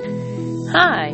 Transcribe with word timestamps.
Hi, 0.00 1.12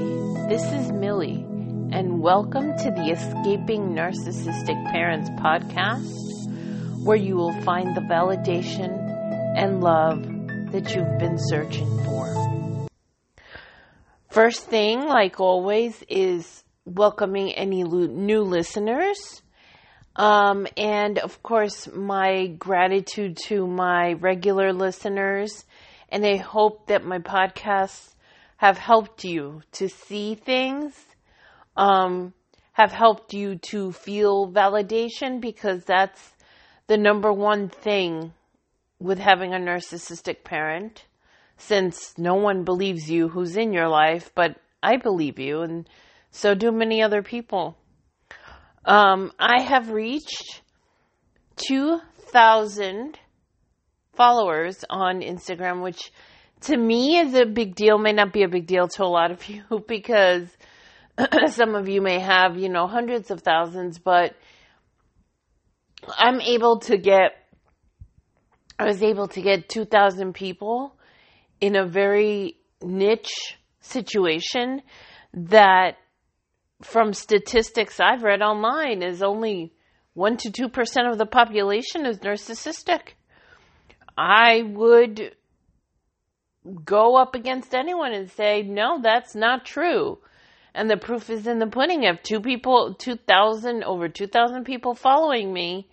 this 0.48 0.64
is 0.72 0.90
Millie, 0.90 1.44
and 1.92 2.22
welcome 2.22 2.74
to 2.78 2.90
the 2.90 3.10
Escaping 3.10 3.94
Narcissistic 3.94 4.90
Parents 4.90 5.28
podcast, 5.38 7.04
where 7.04 7.18
you 7.18 7.36
will 7.36 7.52
find 7.60 7.94
the 7.94 8.00
validation 8.00 8.96
and 9.54 9.82
love 9.82 10.22
that 10.72 10.94
you've 10.94 11.18
been 11.18 11.36
searching 11.38 11.86
for. 12.04 12.88
First 14.30 14.64
thing, 14.64 15.00
like 15.06 15.40
always, 15.40 16.02
is 16.08 16.64
welcoming 16.86 17.52
any 17.52 17.84
new 17.84 18.40
listeners. 18.40 19.42
Um, 20.16 20.66
and 20.78 21.18
of 21.18 21.42
course, 21.42 21.86
my 21.92 22.46
gratitude 22.46 23.36
to 23.48 23.66
my 23.66 24.14
regular 24.14 24.72
listeners. 24.72 25.66
And 26.08 26.24
I 26.24 26.36
hope 26.38 26.86
that 26.86 27.04
my 27.04 27.18
podcasts 27.18 28.14
have 28.60 28.76
helped 28.76 29.24
you 29.24 29.62
to 29.72 29.88
see 29.88 30.34
things, 30.34 30.92
um, 31.78 32.34
have 32.72 32.92
helped 32.92 33.32
you 33.32 33.56
to 33.56 33.90
feel 33.90 34.52
validation 34.52 35.40
because 35.40 35.82
that's 35.84 36.34
the 36.86 36.98
number 36.98 37.32
one 37.32 37.70
thing 37.70 38.34
with 38.98 39.18
having 39.18 39.54
a 39.54 39.56
narcissistic 39.56 40.44
parent 40.44 41.06
since 41.56 42.12
no 42.18 42.34
one 42.34 42.62
believes 42.62 43.10
you 43.10 43.28
who's 43.28 43.56
in 43.56 43.72
your 43.72 43.88
life, 43.88 44.30
but 44.34 44.60
I 44.82 44.98
believe 44.98 45.38
you 45.38 45.62
and 45.62 45.88
so 46.30 46.54
do 46.54 46.70
many 46.70 47.02
other 47.02 47.22
people. 47.22 47.78
Um, 48.84 49.32
I 49.38 49.62
have 49.62 49.88
reached 49.88 50.60
2,000 51.66 53.18
followers 54.12 54.84
on 54.90 55.22
Instagram, 55.22 55.82
which 55.82 56.12
to 56.62 56.76
me 56.76 57.18
is 57.18 57.34
a 57.34 57.46
big 57.46 57.74
deal, 57.74 57.98
may 57.98 58.12
not 58.12 58.32
be 58.32 58.42
a 58.42 58.48
big 58.48 58.66
deal 58.66 58.88
to 58.88 59.04
a 59.04 59.06
lot 59.06 59.30
of 59.30 59.48
you 59.48 59.64
because 59.86 60.48
some 61.48 61.74
of 61.74 61.88
you 61.88 62.00
may 62.00 62.18
have, 62.18 62.58
you 62.58 62.68
know, 62.68 62.86
hundreds 62.86 63.30
of 63.30 63.42
thousands, 63.42 63.98
but 63.98 64.34
I'm 66.08 66.40
able 66.40 66.80
to 66.80 66.96
get, 66.96 67.32
I 68.78 68.84
was 68.84 69.02
able 69.02 69.28
to 69.28 69.42
get 69.42 69.68
2,000 69.68 70.34
people 70.34 70.96
in 71.60 71.76
a 71.76 71.86
very 71.86 72.56
niche 72.82 73.56
situation 73.80 74.82
that 75.34 75.96
from 76.82 77.12
statistics 77.12 78.00
I've 78.00 78.22
read 78.22 78.40
online 78.40 79.02
is 79.02 79.22
only 79.22 79.74
1 80.14 80.36
to 80.38 80.50
2% 80.50 81.10
of 81.10 81.18
the 81.18 81.26
population 81.26 82.06
is 82.06 82.18
narcissistic. 82.18 83.00
I 84.16 84.62
would 84.62 85.36
go 86.84 87.16
up 87.16 87.34
against 87.34 87.74
anyone 87.74 88.12
and 88.12 88.30
say, 88.30 88.62
no, 88.62 89.00
that's 89.02 89.34
not 89.34 89.64
true. 89.64 90.18
And 90.74 90.88
the 90.88 90.96
proof 90.96 91.30
is 91.30 91.46
in 91.46 91.58
the 91.58 91.66
pudding. 91.66 92.04
I 92.04 92.08
have 92.08 92.22
two 92.22 92.40
people, 92.40 92.94
2,000, 92.94 93.82
over 93.84 94.08
2,000 94.08 94.64
people 94.64 94.94
following 94.94 95.52
me. 95.52 95.88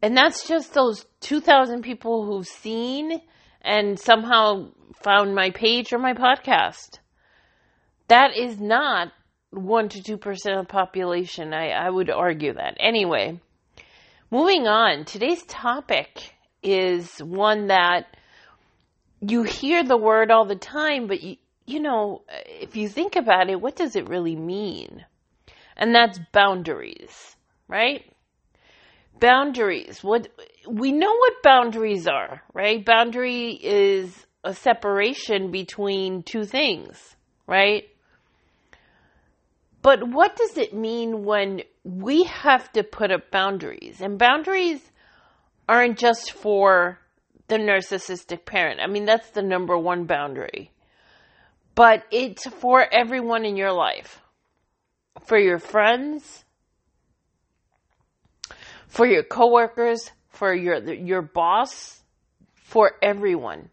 And 0.00 0.16
that's 0.16 0.46
just 0.46 0.74
those 0.74 1.06
2,000 1.20 1.82
people 1.82 2.24
who've 2.24 2.46
seen 2.46 3.20
and 3.62 3.98
somehow 3.98 4.68
found 5.02 5.34
my 5.34 5.50
page 5.50 5.92
or 5.92 5.98
my 5.98 6.12
podcast. 6.12 6.98
That 8.08 8.36
is 8.36 8.60
not 8.60 9.12
1 9.50 9.88
to 9.88 10.18
2% 10.18 10.58
of 10.58 10.66
the 10.66 10.70
population. 10.70 11.54
I, 11.54 11.70
I 11.70 11.88
would 11.88 12.10
argue 12.10 12.52
that. 12.52 12.76
Anyway, 12.78 13.40
moving 14.30 14.66
on. 14.66 15.04
Today's 15.04 15.42
topic 15.44 16.34
is 16.62 17.18
one 17.18 17.68
that 17.68 18.06
you 19.30 19.42
hear 19.42 19.84
the 19.84 19.96
word 19.96 20.30
all 20.30 20.44
the 20.44 20.56
time, 20.56 21.06
but 21.06 21.22
you, 21.22 21.36
you 21.66 21.80
know, 21.80 22.22
if 22.28 22.76
you 22.76 22.88
think 22.88 23.16
about 23.16 23.48
it, 23.48 23.60
what 23.60 23.76
does 23.76 23.96
it 23.96 24.08
really 24.08 24.36
mean? 24.36 25.04
And 25.76 25.94
that's 25.94 26.18
boundaries, 26.32 27.36
right? 27.68 28.04
Boundaries. 29.18 30.02
What 30.02 30.28
we 30.68 30.92
know 30.92 31.12
what 31.12 31.42
boundaries 31.42 32.06
are, 32.06 32.42
right? 32.52 32.84
Boundary 32.84 33.52
is 33.52 34.26
a 34.42 34.54
separation 34.54 35.50
between 35.50 36.22
two 36.22 36.44
things, 36.44 37.16
right? 37.46 37.84
But 39.82 40.08
what 40.08 40.36
does 40.36 40.56
it 40.56 40.74
mean 40.74 41.24
when 41.24 41.62
we 41.84 42.24
have 42.24 42.72
to 42.72 42.82
put 42.82 43.12
up 43.12 43.30
boundaries? 43.30 44.00
And 44.00 44.18
boundaries 44.18 44.80
aren't 45.68 45.98
just 45.98 46.32
for 46.32 46.98
the 47.48 47.56
narcissistic 47.56 48.44
parent. 48.44 48.80
I 48.80 48.86
mean, 48.86 49.04
that's 49.04 49.30
the 49.30 49.42
number 49.42 49.76
one 49.76 50.04
boundary. 50.04 50.70
But 51.74 52.04
it's 52.10 52.46
for 52.46 52.86
everyone 52.92 53.44
in 53.44 53.56
your 53.56 53.72
life. 53.72 54.20
For 55.26 55.38
your 55.38 55.58
friends, 55.58 56.44
for 58.86 59.06
your 59.06 59.22
coworkers, 59.22 60.10
for 60.28 60.54
your 60.54 60.82
your 60.94 61.22
boss, 61.22 62.02
for 62.54 62.92
everyone. 63.02 63.70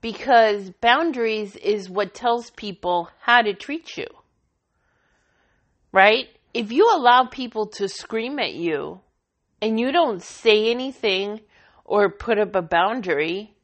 Because 0.00 0.70
boundaries 0.80 1.56
is 1.56 1.90
what 1.90 2.14
tells 2.14 2.50
people 2.50 3.10
how 3.20 3.42
to 3.42 3.54
treat 3.54 3.96
you. 3.96 4.06
Right? 5.92 6.28
If 6.54 6.72
you 6.72 6.90
allow 6.92 7.24
people 7.24 7.66
to 7.78 7.88
scream 7.88 8.38
at 8.38 8.54
you 8.54 9.00
and 9.60 9.78
you 9.78 9.92
don't 9.92 10.22
say 10.22 10.70
anything 10.70 11.40
or 11.86 12.10
put 12.10 12.38
up 12.38 12.54
a 12.54 12.62
boundary, 12.62 13.54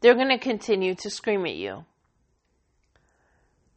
they're 0.00 0.14
going 0.14 0.28
to 0.28 0.38
continue 0.38 0.94
to 0.94 1.10
scream 1.10 1.44
at 1.46 1.56
you. 1.56 1.84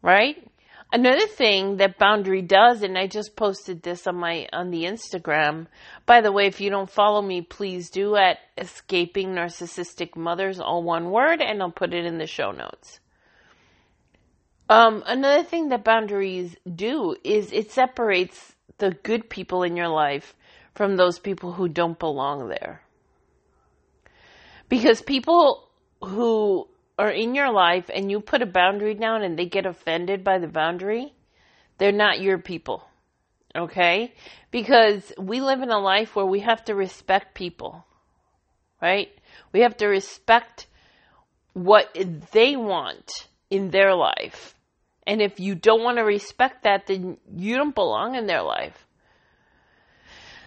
Right? 0.01 0.47
Another 0.91 1.25
thing 1.25 1.77
that 1.77 1.97
boundary 1.97 2.43
does, 2.43 2.83
and 2.83 2.97
I 2.97 3.07
just 3.07 3.35
posted 3.35 3.81
this 3.81 4.05
on 4.05 4.15
my 4.15 4.47
on 4.53 4.69
the 4.69 4.83
Instagram. 4.83 5.65
By 6.05 6.21
the 6.21 6.31
way, 6.31 6.45
if 6.45 6.61
you 6.61 6.69
don't 6.69 6.89
follow 6.89 7.19
me, 7.19 7.41
please 7.41 7.89
do 7.89 8.15
at 8.15 8.37
escaping 8.59 9.29
narcissistic 9.29 10.15
mothers, 10.15 10.59
all 10.59 10.83
one 10.83 11.09
word, 11.09 11.41
and 11.41 11.63
I'll 11.63 11.71
put 11.71 11.95
it 11.95 12.05
in 12.05 12.19
the 12.19 12.27
show 12.27 12.51
notes. 12.51 12.99
Um, 14.69 15.03
another 15.07 15.43
thing 15.43 15.69
that 15.69 15.83
boundaries 15.83 16.55
do 16.63 17.15
is 17.23 17.51
it 17.51 17.71
separates 17.71 18.53
the 18.77 18.91
good 18.91 19.29
people 19.29 19.63
in 19.63 19.75
your 19.75 19.89
life 19.89 20.35
from 20.75 20.95
those 20.95 21.17
people 21.17 21.53
who 21.53 21.67
don't 21.67 21.97
belong 21.97 22.49
there. 22.49 22.83
Because 24.73 25.03
people 25.03 25.69
who 26.01 26.67
are 26.97 27.11
in 27.11 27.35
your 27.35 27.51
life 27.51 27.91
and 27.93 28.09
you 28.09 28.19
put 28.19 28.41
a 28.41 28.47
boundary 28.47 28.95
down 28.95 29.21
and 29.21 29.37
they 29.37 29.45
get 29.45 29.67
offended 29.67 30.23
by 30.23 30.39
the 30.39 30.47
boundary, 30.47 31.13
they're 31.77 31.91
not 31.91 32.21
your 32.21 32.39
people. 32.39 32.83
Okay? 33.55 34.15
Because 34.49 35.13
we 35.19 35.41
live 35.41 35.61
in 35.61 35.69
a 35.69 35.77
life 35.77 36.15
where 36.15 36.25
we 36.25 36.39
have 36.39 36.65
to 36.65 36.73
respect 36.73 37.35
people. 37.35 37.85
Right? 38.81 39.09
We 39.51 39.59
have 39.59 39.77
to 39.77 39.85
respect 39.85 40.65
what 41.53 41.95
they 42.31 42.55
want 42.55 43.27
in 43.51 43.69
their 43.69 43.93
life. 43.93 44.55
And 45.05 45.21
if 45.21 45.39
you 45.39 45.53
don't 45.53 45.83
want 45.83 45.99
to 45.99 46.03
respect 46.03 46.63
that, 46.63 46.87
then 46.87 47.17
you 47.31 47.57
don't 47.57 47.75
belong 47.75 48.15
in 48.15 48.25
their 48.25 48.41
life. 48.41 48.87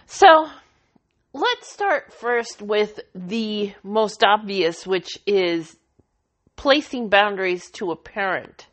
So, 0.05 0.49
let's 1.37 1.71
start 1.71 2.11
first 2.13 2.61
with 2.61 2.99
the 3.13 3.73
most 3.83 4.23
obvious, 4.23 4.87
which 4.87 5.19
is 5.25 5.77
placing 6.55 7.09
boundaries 7.09 7.69
to 7.71 7.91
a 7.91 7.95
parent, 7.95 8.67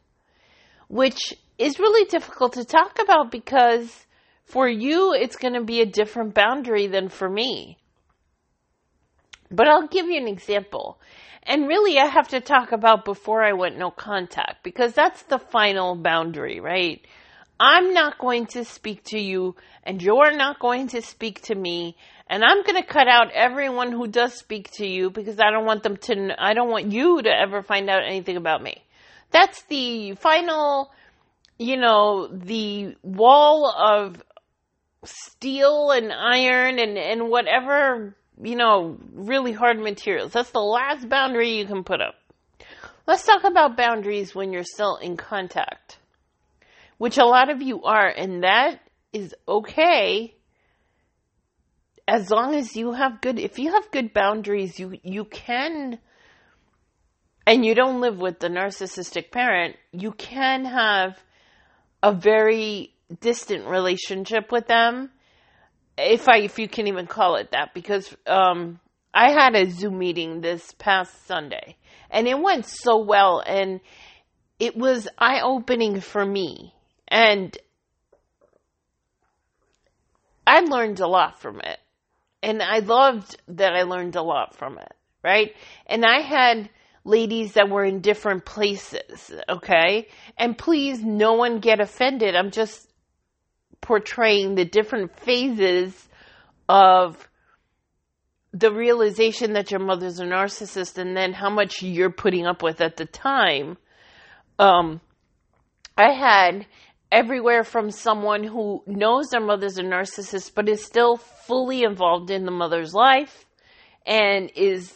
which 0.89 1.35
is 1.59 1.79
really 1.79 2.09
difficult 2.09 2.55
to 2.55 2.65
talk 2.65 2.99
about 3.01 3.31
because 3.31 4.07
for 4.47 4.69
you, 4.69 5.13
it's 5.13 5.37
going 5.37 5.55
to 5.55 5.65
be 5.65 5.81
a 5.81 5.87
different 5.87 6.35
boundary 6.35 6.87
than 6.87 7.09
for 7.09 7.29
me. 7.29 7.79
But 9.51 9.69
I'll 9.69 9.87
give 9.87 10.07
you 10.07 10.19
an 10.19 10.29
example. 10.29 10.99
And 11.43 11.69
really, 11.69 11.99
I 11.99 12.07
have 12.07 12.29
to 12.29 12.41
talk 12.41 12.73
about 12.73 13.05
before 13.05 13.43
I 13.43 13.53
went 13.53 13.79
no 13.79 13.91
contact 13.91 14.65
because 14.65 14.95
that's 14.95 15.22
the 15.25 15.39
final 15.39 15.95
boundary, 15.95 16.60
right? 16.60 17.07
I'm 17.60 17.93
not 17.93 18.19
going 18.19 18.47
to 18.47 18.65
speak 18.65 19.05
to 19.05 19.19
you 19.19 19.55
and 19.84 20.03
you're 20.03 20.37
not 20.37 20.59
going 20.59 20.89
to 20.89 21.03
speak 21.03 21.43
to 21.43 21.55
me 21.55 21.97
and 22.26 22.44
I'm 22.44 22.62
going 22.62 22.80
to 22.80 22.88
cut 22.88 23.09
out 23.09 23.32
everyone 23.32 23.92
who 23.92 24.06
does 24.06 24.34
speak 24.34 24.71
to 24.72 24.86
you 24.86 25.10
because 25.10 25.38
I 25.38 25.50
don't 25.50 25.66
want 25.66 25.82
them 25.82 25.97
to 25.98 26.34
I 26.38 26.54
don't 26.54 26.71
want 26.71 26.92
you 26.92 27.22
to 27.22 27.30
ever 27.30 27.62
find 27.62 27.88
out 27.88 28.04
anything 28.04 28.36
about 28.36 28.62
me. 28.62 28.82
That's 29.30 29.62
the 29.65 30.15
final 30.15 30.91
you 31.59 31.76
know, 31.76 32.26
the 32.26 32.97
wall 33.03 33.71
of 33.71 34.22
steel 35.04 35.91
and 35.92 36.12
iron 36.12 36.78
and 36.78 36.98
and 36.98 37.28
whatever, 37.28 38.16
you 38.42 38.56
know, 38.56 38.98
really 39.12 39.53
hard 39.53 39.78
materials. 39.78 40.32
That's 40.32 40.50
the 40.50 40.60
last 40.60 41.09
boundary 41.09 41.59
you 41.59 41.66
can 41.66 41.84
put 41.84 42.00
up. 42.00 42.15
Let's 43.06 43.24
talk 43.24 43.44
about 43.44 43.76
boundaries 43.76 44.34
when 44.34 44.53
you're 44.53 44.65
still 44.65 44.97
in 44.97 45.16
contact 45.16 45.98
which 46.98 47.18
a 47.18 47.24
lot 47.24 47.50
of 47.50 47.62
you 47.62 47.82
are, 47.82 48.09
and 48.09 48.44
that 48.44 48.80
is 49.12 49.34
okay 49.47 50.34
as 52.06 52.30
long 52.30 52.54
as 52.54 52.77
you 52.77 52.92
have 52.92 53.21
good 53.21 53.39
if 53.39 53.59
you 53.59 53.72
have 53.72 53.91
good 53.91 54.12
boundaries 54.12 54.78
you 54.78 54.98
you 55.03 55.24
can 55.24 55.98
and 57.47 57.65
you 57.65 57.74
don't 57.74 58.01
live 58.01 58.18
with 58.18 58.39
the 58.39 58.48
narcissistic 58.48 59.30
parent, 59.30 59.77
you 59.92 60.12
can 60.12 60.65
have 60.65 61.22
a 62.03 62.12
very 62.12 62.95
distant 63.21 63.66
relationship 63.66 64.51
with 64.51 64.66
them 64.66 65.10
if 65.97 66.28
I 66.28 66.39
if 66.39 66.59
you 66.59 66.68
can 66.68 66.89
even 66.89 67.06
call 67.06 67.36
it 67.36 67.51
that 67.53 67.74
because 67.74 68.15
um 68.27 68.80
I 69.12 69.30
had 69.30 69.54
a 69.54 69.71
Zoom 69.71 69.98
meeting 69.98 70.41
this 70.41 70.72
past 70.78 71.27
Sunday 71.27 71.77
and 72.10 72.27
it 72.27 72.39
went 72.39 72.66
so 72.66 73.04
well 73.04 73.42
and 73.47 73.80
it 74.59 74.77
was 74.77 75.07
eye 75.18 75.41
opening 75.41 76.00
for 76.00 76.24
me 76.24 76.74
and 77.07 77.57
I 80.47 80.60
learned 80.60 81.00
a 81.00 81.07
lot 81.07 81.41
from 81.41 81.60
it 81.60 81.78
and 82.45 82.63
I 82.63 82.79
loved 82.79 83.37
that 83.49 83.75
I 83.75 83.83
learned 83.83 84.17
a 84.17 84.23
lot 84.23 84.55
from 84.57 84.79
it 84.79 84.93
right? 85.25 85.55
And 85.87 86.05
I 86.05 86.21
had 86.21 86.69
ladies 87.03 87.55
that 87.55 87.69
were 87.69 87.85
in 87.85 88.01
different 88.01 88.45
places 88.45 89.33
okay? 89.49 90.07
And 90.39 90.57
please 90.57 91.03
no 91.03 91.33
one 91.33 91.59
get 91.59 91.81
offended. 91.81 92.37
I'm 92.37 92.51
just 92.51 92.89
portraying 93.81 94.55
the 94.55 94.65
different 94.65 95.19
phases 95.21 96.09
of 96.69 97.29
the 98.53 98.73
realization 98.73 99.55
that 99.55 99.71
your 99.71 99.81
mother's 99.81 100.21
a 100.21 100.25
narcissist 100.25 100.97
and 100.97 101.17
then 101.17 101.33
how 101.33 101.51
much 101.51 101.83
you're 101.83 102.11
putting 102.11 102.47
up 102.47 102.63
with 102.63 102.81
at 102.81 102.97
the 102.97 103.05
time. 103.05 103.77
Um, 104.59 105.01
I 105.99 106.13
had 106.13 106.67
everywhere 107.15 107.63
from 107.63 107.93
someone 107.93 108.43
who 108.43 108.83
knows 108.89 109.28
their 109.28 109.41
mother's 109.41 109.78
a 109.78 109.83
narcissist 109.83 110.51
but 110.53 110.69
is 110.69 110.84
still 110.84 111.16
fully 111.16 111.84
involved 111.84 112.28
in 112.28 112.45
the 112.45 112.51
mother's 112.51 112.93
life 112.93 113.45
and 114.05 114.51
is 114.57 114.93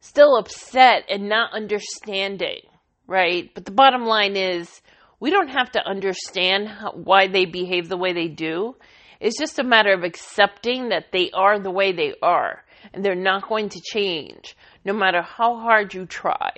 still 0.00 0.36
upset 0.36 1.04
and 1.08 1.28
not 1.28 1.54
understanding, 1.54 2.58
right? 3.06 3.52
But 3.54 3.66
the 3.66 3.70
bottom 3.70 4.04
line 4.04 4.36
is 4.36 4.82
we 5.20 5.30
don't 5.30 5.48
have 5.48 5.70
to 5.72 5.86
understand 5.86 6.66
how, 6.66 6.90
why 6.90 7.28
they 7.28 7.44
behave 7.44 7.88
the 7.88 7.96
way 7.96 8.12
they 8.12 8.26
do. 8.26 8.74
It's 9.20 9.38
just 9.38 9.60
a 9.60 9.64
matter 9.64 9.92
of 9.92 10.02
accepting 10.02 10.88
that 10.88 11.12
they 11.12 11.30
are 11.30 11.60
the 11.60 11.70
way 11.70 11.92
they 11.92 12.14
are 12.20 12.64
and 12.92 13.04
they're 13.04 13.14
not 13.14 13.48
going 13.48 13.68
to 13.68 13.80
change 13.80 14.56
no 14.84 14.92
matter 14.92 15.22
how 15.22 15.56
hard 15.60 15.94
you 15.94 16.04
try. 16.04 16.50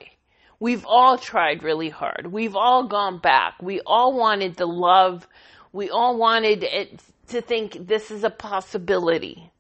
We've 0.58 0.84
all 0.86 1.18
tried 1.18 1.62
really 1.62 1.90
hard. 1.90 2.28
We've 2.30 2.56
all 2.56 2.88
gone 2.88 3.18
back. 3.18 3.54
We 3.60 3.80
all 3.86 4.16
wanted 4.16 4.56
the 4.56 4.66
love. 4.66 5.26
We 5.72 5.90
all 5.90 6.16
wanted 6.16 6.62
it 6.62 7.00
to 7.28 7.42
think 7.42 7.86
this 7.86 8.10
is 8.10 8.24
a 8.24 8.30
possibility. 8.30 9.50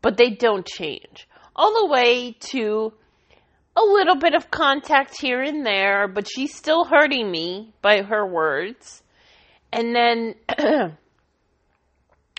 But 0.00 0.16
they 0.16 0.30
don't 0.30 0.66
change. 0.66 1.28
All 1.54 1.86
the 1.86 1.92
way 1.92 2.36
to 2.52 2.92
a 3.76 3.82
little 3.82 4.16
bit 4.16 4.34
of 4.34 4.50
contact 4.50 5.20
here 5.20 5.42
and 5.42 5.64
there, 5.64 6.08
but 6.08 6.28
she's 6.28 6.54
still 6.54 6.84
hurting 6.84 7.30
me 7.30 7.74
by 7.82 8.02
her 8.02 8.26
words. 8.26 9.02
And 9.72 9.94
then 9.94 10.34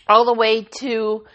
all 0.08 0.26
the 0.26 0.34
way 0.34 0.64
to 0.80 1.26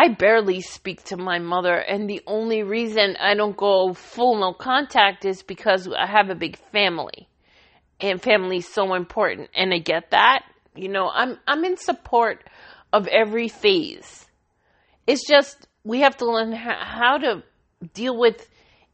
I 0.00 0.06
barely 0.06 0.60
speak 0.60 1.02
to 1.06 1.16
my 1.16 1.40
mother, 1.40 1.74
and 1.74 2.08
the 2.08 2.22
only 2.24 2.62
reason 2.62 3.16
I 3.18 3.34
don't 3.34 3.56
go 3.56 3.94
full 3.94 4.38
no 4.38 4.52
contact 4.52 5.24
is 5.24 5.42
because 5.42 5.88
I 5.88 6.06
have 6.06 6.30
a 6.30 6.36
big 6.36 6.56
family, 6.70 7.28
and 7.98 8.22
family 8.22 8.58
is 8.58 8.72
so 8.72 8.94
important. 8.94 9.50
And 9.56 9.74
I 9.74 9.78
get 9.78 10.12
that, 10.12 10.44
you 10.76 10.88
know. 10.88 11.10
I'm 11.12 11.36
I'm 11.48 11.64
in 11.64 11.76
support 11.76 12.48
of 12.92 13.08
every 13.08 13.48
phase. 13.48 14.24
It's 15.08 15.26
just 15.26 15.66
we 15.82 16.02
have 16.02 16.16
to 16.18 16.30
learn 16.30 16.52
how 16.52 17.18
to 17.18 17.42
deal 17.92 18.16
with 18.16 18.48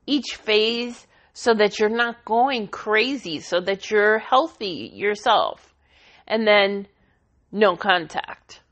each 0.07 0.37
phase 0.37 1.07
so 1.35 1.53
that 1.53 1.79
you're 1.79 1.91
not 1.91 2.25
going 2.25 2.67
crazy, 2.69 3.41
so 3.41 3.61
that 3.61 3.91
you're 3.91 4.21
healthy 4.21 4.91
yourself. 4.95 5.75
And 6.27 6.47
then 6.47 6.87
no 7.53 7.77
contact. 7.77 8.63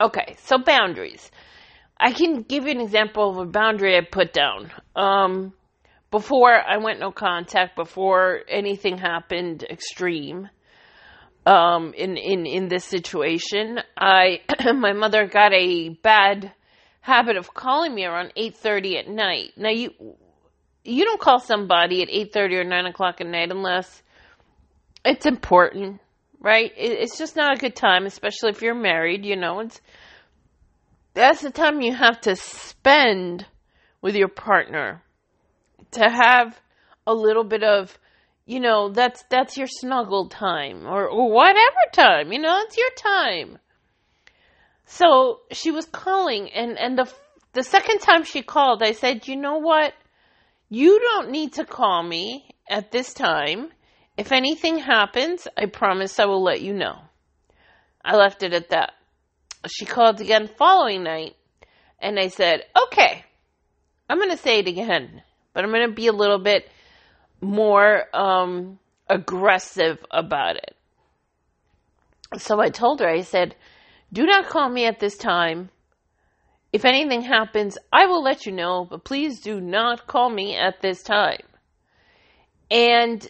Okay, 0.00 0.36
so 0.38 0.56
boundaries. 0.56 1.30
I 1.98 2.12
can 2.12 2.42
give 2.42 2.64
you 2.64 2.70
an 2.70 2.80
example 2.80 3.30
of 3.30 3.38
a 3.38 3.50
boundary 3.50 3.96
I 3.96 4.02
put 4.02 4.32
down. 4.32 4.70
Um, 4.94 5.52
before 6.10 6.52
I 6.52 6.76
went 6.78 7.00
no 7.00 7.10
contact, 7.10 7.76
before 7.76 8.42
anything 8.48 8.98
happened 8.98 9.64
extreme, 9.68 10.48
um, 11.46 11.94
in, 11.94 12.16
in, 12.16 12.46
in 12.46 12.68
this 12.68 12.84
situation, 12.84 13.80
I, 13.96 14.40
my 14.74 14.92
mother 14.92 15.26
got 15.26 15.52
a 15.52 15.90
bad 15.90 16.52
habit 17.00 17.36
of 17.36 17.54
calling 17.54 17.94
me 17.94 18.04
around 18.04 18.32
8.30 18.36 18.98
at 18.98 19.08
night. 19.08 19.52
Now 19.56 19.70
you, 19.70 19.90
you 20.84 21.04
don't 21.04 21.20
call 21.20 21.40
somebody 21.40 22.02
at 22.02 22.08
8.30 22.08 22.52
or 22.54 22.64
9 22.64 22.86
o'clock 22.86 23.20
at 23.20 23.26
night 23.26 23.50
unless 23.50 24.02
it's 25.04 25.26
important 25.26 26.00
right 26.40 26.72
it's 26.76 27.16
just 27.16 27.36
not 27.36 27.56
a 27.56 27.60
good 27.60 27.74
time 27.74 28.06
especially 28.06 28.50
if 28.50 28.60
you're 28.60 28.74
married 28.74 29.24
you 29.24 29.36
know 29.36 29.60
it's 29.60 29.80
that's 31.16 31.40
the 31.40 31.50
time 31.50 31.80
you 31.80 31.94
have 31.94 32.20
to 32.20 32.36
spend 32.36 33.44
with 34.00 34.14
your 34.14 34.28
partner 34.28 35.02
to 35.90 36.08
have 36.08 36.60
a 37.06 37.14
little 37.14 37.44
bit 37.44 37.64
of 37.64 37.98
you 38.44 38.60
know 38.60 38.90
that's 38.90 39.24
that's 39.28 39.56
your 39.56 39.66
snuggle 39.68 40.28
time 40.28 40.86
or, 40.86 41.08
or 41.08 41.30
whatever 41.30 41.82
time 41.92 42.32
you 42.32 42.38
know 42.38 42.60
it's 42.60 42.76
your 42.76 42.90
time 42.96 43.58
so 44.84 45.40
she 45.50 45.72
was 45.72 45.86
calling 45.86 46.48
and 46.52 46.78
and 46.78 46.96
the 46.96 47.12
the 47.54 47.64
second 47.64 47.98
time 47.98 48.22
she 48.22 48.42
called 48.42 48.82
i 48.82 48.92
said 48.92 49.26
you 49.26 49.36
know 49.36 49.58
what 49.58 49.92
you 50.68 51.00
don't 51.00 51.30
need 51.30 51.54
to 51.54 51.64
call 51.64 52.02
me 52.02 52.48
at 52.68 52.90
this 52.90 53.14
time. 53.14 53.70
If 54.16 54.32
anything 54.32 54.78
happens, 54.78 55.46
I 55.56 55.66
promise 55.66 56.18
I 56.18 56.24
will 56.24 56.42
let 56.42 56.60
you 56.60 56.72
know. 56.72 56.98
I 58.04 58.16
left 58.16 58.42
it 58.42 58.52
at 58.52 58.70
that. 58.70 58.92
She 59.68 59.84
called 59.84 60.20
again 60.20 60.48
following 60.56 61.02
night, 61.02 61.36
and 62.00 62.18
I 62.18 62.28
said, 62.28 62.64
okay, 62.86 63.24
I'm 64.08 64.18
going 64.18 64.30
to 64.30 64.36
say 64.36 64.60
it 64.60 64.68
again, 64.68 65.22
but 65.52 65.64
I'm 65.64 65.70
going 65.70 65.88
to 65.88 65.94
be 65.94 66.06
a 66.06 66.12
little 66.12 66.38
bit 66.38 66.68
more 67.40 68.04
um, 68.14 68.78
aggressive 69.08 70.04
about 70.10 70.56
it. 70.56 70.76
So 72.38 72.60
I 72.60 72.70
told 72.70 73.00
her, 73.00 73.08
I 73.08 73.22
said, 73.22 73.54
do 74.12 74.26
not 74.26 74.48
call 74.48 74.68
me 74.68 74.86
at 74.86 75.00
this 75.00 75.16
time. 75.16 75.70
If 76.72 76.84
anything 76.84 77.22
happens, 77.22 77.78
I 77.92 78.06
will 78.06 78.22
let 78.22 78.46
you 78.46 78.52
know, 78.52 78.86
but 78.88 79.04
please 79.04 79.40
do 79.40 79.60
not 79.60 80.06
call 80.06 80.28
me 80.28 80.56
at 80.56 80.80
this 80.82 81.02
time. 81.02 81.42
And 82.70 83.28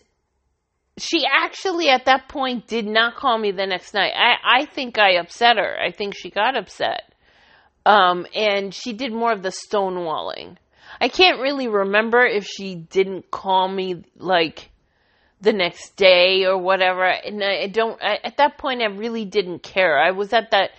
she 0.98 1.24
actually 1.26 1.88
at 1.88 2.06
that 2.06 2.28
point 2.28 2.66
did 2.66 2.86
not 2.86 3.16
call 3.16 3.38
me 3.38 3.50
the 3.50 3.66
next 3.66 3.94
night. 3.94 4.12
I, 4.16 4.60
I 4.60 4.66
think 4.66 4.98
I 4.98 5.16
upset 5.16 5.56
her. 5.56 5.76
I 5.78 5.90
think 5.90 6.14
she 6.16 6.30
got 6.30 6.56
upset. 6.56 7.12
Um, 7.84 8.26
and 8.34 8.74
she 8.74 8.92
did 8.92 9.12
more 9.12 9.32
of 9.32 9.42
the 9.42 9.52
stonewalling. 9.70 10.56
I 11.00 11.08
can't 11.08 11.40
really 11.40 11.68
remember 11.68 12.24
if 12.24 12.44
she 12.44 12.74
didn't 12.74 13.30
call 13.30 13.68
me 13.68 14.04
like 14.16 14.70
the 15.40 15.52
next 15.52 15.96
day 15.96 16.46
or 16.46 16.58
whatever. 16.58 17.04
And 17.04 17.44
I 17.44 17.66
don't, 17.68 18.02
I, 18.02 18.18
at 18.24 18.38
that 18.38 18.58
point, 18.58 18.82
I 18.82 18.86
really 18.86 19.24
didn't 19.24 19.62
care. 19.62 19.98
I 19.98 20.12
was 20.12 20.32
at 20.32 20.50
that 20.52 20.70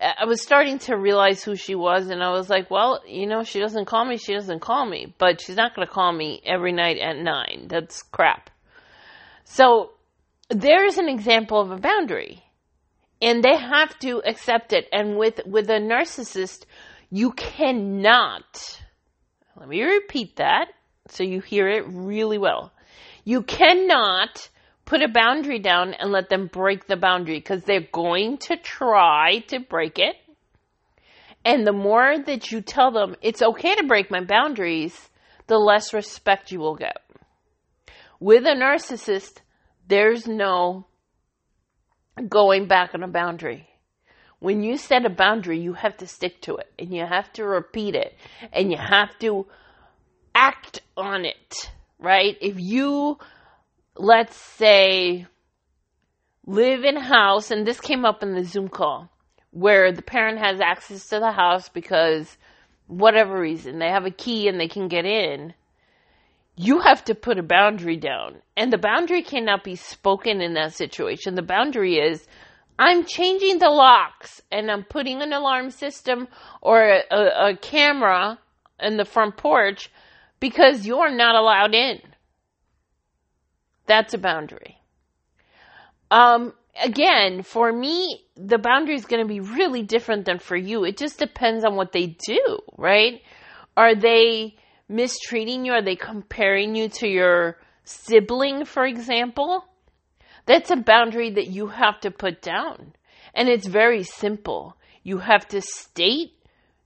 I 0.00 0.26
was 0.26 0.42
starting 0.42 0.78
to 0.80 0.96
realize 0.96 1.42
who 1.42 1.56
she 1.56 1.74
was, 1.74 2.08
and 2.08 2.22
I 2.22 2.30
was 2.30 2.48
like, 2.48 2.70
well, 2.70 3.02
you 3.06 3.26
know, 3.26 3.42
she 3.42 3.58
doesn't 3.58 3.86
call 3.86 4.04
me, 4.04 4.16
she 4.16 4.32
doesn't 4.32 4.60
call 4.60 4.86
me, 4.86 5.12
but 5.18 5.40
she's 5.40 5.56
not 5.56 5.74
going 5.74 5.86
to 5.86 5.92
call 5.92 6.12
me 6.12 6.40
every 6.44 6.72
night 6.72 6.98
at 6.98 7.16
nine. 7.16 7.66
That's 7.68 8.02
crap. 8.02 8.50
So 9.50 9.92
there's 10.50 10.98
an 10.98 11.08
example 11.08 11.58
of 11.58 11.70
a 11.70 11.78
boundary, 11.78 12.44
and 13.20 13.42
they 13.42 13.56
have 13.56 13.98
to 14.00 14.22
accept 14.24 14.74
it. 14.74 14.86
And 14.92 15.16
with 15.16 15.40
with 15.46 15.70
a 15.70 15.80
narcissist, 15.80 16.64
you 17.10 17.32
cannot. 17.32 18.80
Let 19.56 19.68
me 19.68 19.82
repeat 19.82 20.36
that 20.36 20.68
so 21.08 21.24
you 21.24 21.40
hear 21.40 21.66
it 21.66 21.84
really 21.88 22.36
well. 22.36 22.72
You 23.24 23.42
cannot 23.42 24.48
put 24.84 25.02
a 25.02 25.08
boundary 25.08 25.58
down 25.58 25.94
and 25.94 26.12
let 26.12 26.28
them 26.28 26.46
break 26.46 26.86
the 26.86 26.96
boundary 26.96 27.38
because 27.38 27.64
they're 27.64 27.88
going 27.90 28.38
to 28.48 28.56
try 28.58 29.38
to 29.48 29.60
break 29.60 29.98
it. 29.98 30.14
And 31.44 31.66
the 31.66 31.72
more 31.72 32.18
that 32.18 32.52
you 32.52 32.60
tell 32.60 32.90
them 32.92 33.16
it's 33.22 33.42
okay 33.42 33.74
to 33.76 33.86
break 33.86 34.10
my 34.10 34.22
boundaries, 34.22 35.08
the 35.46 35.58
less 35.58 35.94
respect 35.94 36.52
you 36.52 36.60
will 36.60 36.76
get. 36.76 36.98
With 38.20 38.44
a 38.44 38.54
narcissist, 38.54 39.38
there's 39.86 40.26
no 40.26 40.86
going 42.28 42.66
back 42.66 42.94
on 42.94 43.02
a 43.02 43.08
boundary. 43.08 43.68
When 44.40 44.62
you 44.62 44.76
set 44.76 45.04
a 45.04 45.10
boundary, 45.10 45.60
you 45.60 45.72
have 45.72 45.96
to 45.98 46.06
stick 46.06 46.40
to 46.42 46.56
it 46.56 46.72
and 46.78 46.92
you 46.92 47.04
have 47.04 47.32
to 47.34 47.44
repeat 47.44 47.94
it 47.94 48.16
and 48.52 48.70
you 48.70 48.78
have 48.78 49.18
to 49.20 49.46
act 50.34 50.80
on 50.96 51.24
it, 51.24 51.70
right? 51.98 52.36
If 52.40 52.58
you 52.58 53.18
let's 53.98 54.36
say, 54.36 55.26
live 56.46 56.84
in 56.84 56.96
a 56.96 57.02
house, 57.02 57.50
and 57.50 57.66
this 57.66 57.80
came 57.80 58.04
up 58.04 58.22
in 58.22 58.34
the 58.34 58.44
Zoom 58.44 58.68
call, 58.68 59.10
where 59.50 59.92
the 59.92 60.02
parent 60.02 60.38
has 60.38 60.60
access 60.60 61.08
to 61.08 61.18
the 61.18 61.32
house 61.32 61.68
because 61.68 62.36
whatever 62.86 63.38
reason, 63.38 63.78
they 63.78 63.88
have 63.88 64.06
a 64.06 64.10
key 64.10 64.48
and 64.48 64.58
they 64.58 64.68
can 64.68 64.88
get 64.88 65.04
in. 65.04 65.52
You 66.58 66.80
have 66.80 67.04
to 67.04 67.14
put 67.14 67.38
a 67.38 67.42
boundary 67.42 67.96
down. 67.96 68.42
And 68.56 68.72
the 68.72 68.78
boundary 68.78 69.22
cannot 69.22 69.62
be 69.62 69.76
spoken 69.76 70.40
in 70.40 70.54
that 70.54 70.74
situation. 70.74 71.36
The 71.36 71.42
boundary 71.42 71.98
is 71.98 72.26
I'm 72.78 73.04
changing 73.04 73.58
the 73.58 73.70
locks 73.70 74.42
and 74.50 74.68
I'm 74.70 74.82
putting 74.82 75.22
an 75.22 75.32
alarm 75.32 75.70
system 75.70 76.26
or 76.60 76.82
a, 76.82 77.02
a, 77.10 77.50
a 77.50 77.56
camera 77.56 78.40
in 78.80 78.96
the 78.96 79.04
front 79.04 79.36
porch 79.36 79.90
because 80.40 80.84
you're 80.84 81.14
not 81.14 81.36
allowed 81.36 81.74
in. 81.74 82.00
That's 83.86 84.14
a 84.14 84.18
boundary. 84.18 84.78
Um, 86.10 86.54
again, 86.82 87.42
for 87.42 87.72
me, 87.72 88.24
the 88.36 88.58
boundary 88.58 88.96
is 88.96 89.06
going 89.06 89.22
to 89.22 89.28
be 89.28 89.40
really 89.40 89.82
different 89.82 90.24
than 90.24 90.40
for 90.40 90.56
you. 90.56 90.84
It 90.84 90.96
just 90.96 91.20
depends 91.20 91.64
on 91.64 91.76
what 91.76 91.92
they 91.92 92.06
do, 92.06 92.58
right? 92.76 93.22
Are 93.76 93.94
they 93.94 94.56
mistreating 94.88 95.64
you? 95.64 95.72
Are 95.72 95.82
they 95.82 95.96
comparing 95.96 96.74
you 96.74 96.88
to 96.88 97.08
your 97.08 97.58
sibling, 97.84 98.64
for 98.64 98.84
example? 98.84 99.64
That's 100.46 100.70
a 100.70 100.76
boundary 100.76 101.30
that 101.30 101.48
you 101.48 101.66
have 101.68 102.00
to 102.00 102.10
put 102.10 102.40
down. 102.40 102.94
And 103.34 103.48
it's 103.48 103.66
very 103.66 104.02
simple. 104.02 104.76
You 105.02 105.18
have 105.18 105.46
to 105.48 105.60
state 105.60 106.32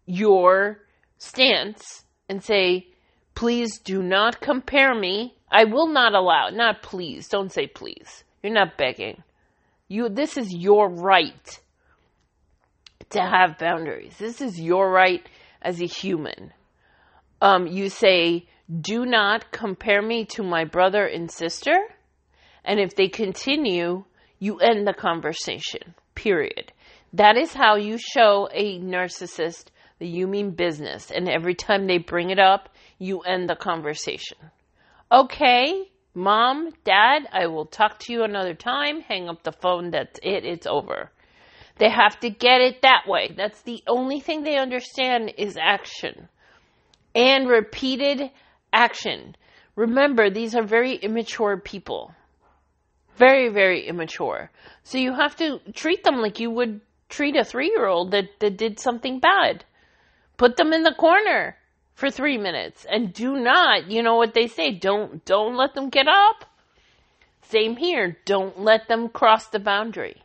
your 0.04 0.80
stance 1.18 2.04
and 2.28 2.42
say, 2.42 2.88
please 3.34 3.78
do 3.78 4.02
not 4.02 4.40
compare 4.40 4.94
me. 4.94 5.34
I 5.50 5.64
will 5.64 5.88
not 5.88 6.14
allow, 6.14 6.48
not 6.50 6.82
please. 6.82 7.28
Don't 7.28 7.52
say 7.52 7.66
please. 7.66 8.24
You're 8.42 8.52
not 8.52 8.76
begging. 8.76 9.22
You, 9.88 10.08
this 10.08 10.36
is 10.36 10.52
your 10.52 10.88
right 10.88 11.60
to 13.10 13.20
have 13.20 13.58
boundaries. 13.58 14.16
This 14.18 14.40
is 14.40 14.58
your 14.58 14.90
right 14.90 15.24
as 15.60 15.80
a 15.80 15.86
human. 15.86 16.52
Um, 17.42 17.66
you 17.66 17.90
say, 17.90 18.46
do 18.80 19.04
not 19.04 19.52
compare 19.52 20.00
me 20.00 20.24
to 20.36 20.42
my 20.42 20.64
brother 20.64 21.04
and 21.04 21.30
sister 21.30 21.76
and 22.64 22.78
if 22.78 22.94
they 22.94 23.08
continue, 23.08 24.04
you 24.38 24.58
end 24.58 24.86
the 24.86 24.94
conversation, 24.94 25.94
period. 26.14 26.72
That 27.12 27.36
is 27.36 27.52
how 27.52 27.76
you 27.76 27.98
show 27.98 28.48
a 28.52 28.78
narcissist 28.78 29.66
that 29.98 30.06
you 30.06 30.26
mean 30.26 30.52
business. 30.52 31.10
And 31.10 31.28
every 31.28 31.54
time 31.54 31.86
they 31.86 31.98
bring 31.98 32.30
it 32.30 32.38
up, 32.38 32.68
you 32.98 33.20
end 33.20 33.48
the 33.48 33.56
conversation. 33.56 34.38
Okay, 35.10 35.90
mom, 36.14 36.70
dad, 36.84 37.26
I 37.32 37.46
will 37.48 37.66
talk 37.66 37.98
to 38.00 38.12
you 38.12 38.22
another 38.22 38.54
time. 38.54 39.00
Hang 39.00 39.28
up 39.28 39.42
the 39.42 39.52
phone. 39.52 39.90
That's 39.90 40.18
it. 40.22 40.44
It's 40.44 40.66
over. 40.66 41.10
They 41.78 41.90
have 41.90 42.18
to 42.20 42.30
get 42.30 42.60
it 42.60 42.82
that 42.82 43.04
way. 43.06 43.34
That's 43.36 43.62
the 43.62 43.82
only 43.86 44.20
thing 44.20 44.42
they 44.42 44.56
understand 44.56 45.32
is 45.36 45.56
action 45.60 46.28
and 47.14 47.48
repeated 47.48 48.30
action. 48.72 49.36
Remember, 49.76 50.30
these 50.30 50.54
are 50.54 50.62
very 50.62 50.96
immature 50.96 51.56
people. 51.58 52.14
Very, 53.16 53.48
very 53.48 53.86
immature. 53.86 54.50
So 54.84 54.98
you 54.98 55.14
have 55.14 55.36
to 55.36 55.60
treat 55.74 56.04
them 56.04 56.16
like 56.16 56.40
you 56.40 56.50
would 56.50 56.80
treat 57.08 57.36
a 57.36 57.44
three 57.44 57.68
year 57.68 57.86
old 57.86 58.10
that, 58.12 58.40
that 58.40 58.56
did 58.56 58.78
something 58.78 59.20
bad. 59.20 59.64
Put 60.36 60.56
them 60.56 60.72
in 60.72 60.82
the 60.82 60.94
corner 60.94 61.56
for 61.94 62.10
three 62.10 62.38
minutes 62.38 62.86
and 62.90 63.12
do 63.12 63.36
not, 63.36 63.90
you 63.90 64.02
know 64.02 64.16
what 64.16 64.34
they 64.34 64.46
say, 64.46 64.72
don't, 64.72 65.24
don't 65.24 65.56
let 65.56 65.74
them 65.74 65.90
get 65.90 66.08
up. 66.08 66.46
Same 67.42 67.76
here. 67.76 68.16
Don't 68.24 68.60
let 68.60 68.88
them 68.88 69.10
cross 69.10 69.48
the 69.48 69.58
boundary. 69.58 70.22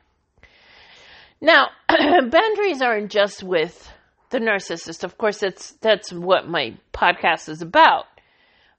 Now, 1.41 1.70
boundaries 1.89 2.82
aren't 2.82 3.12
just 3.12 3.44
with 3.44 3.91
the 4.29 4.39
narcissist. 4.39 5.03
Of 5.03 5.17
course, 5.17 5.39
that's, 5.39 5.72
that's 5.74 6.12
what 6.12 6.48
my 6.48 6.77
podcast 6.93 7.50
is 7.50 7.62
about. 7.62 8.05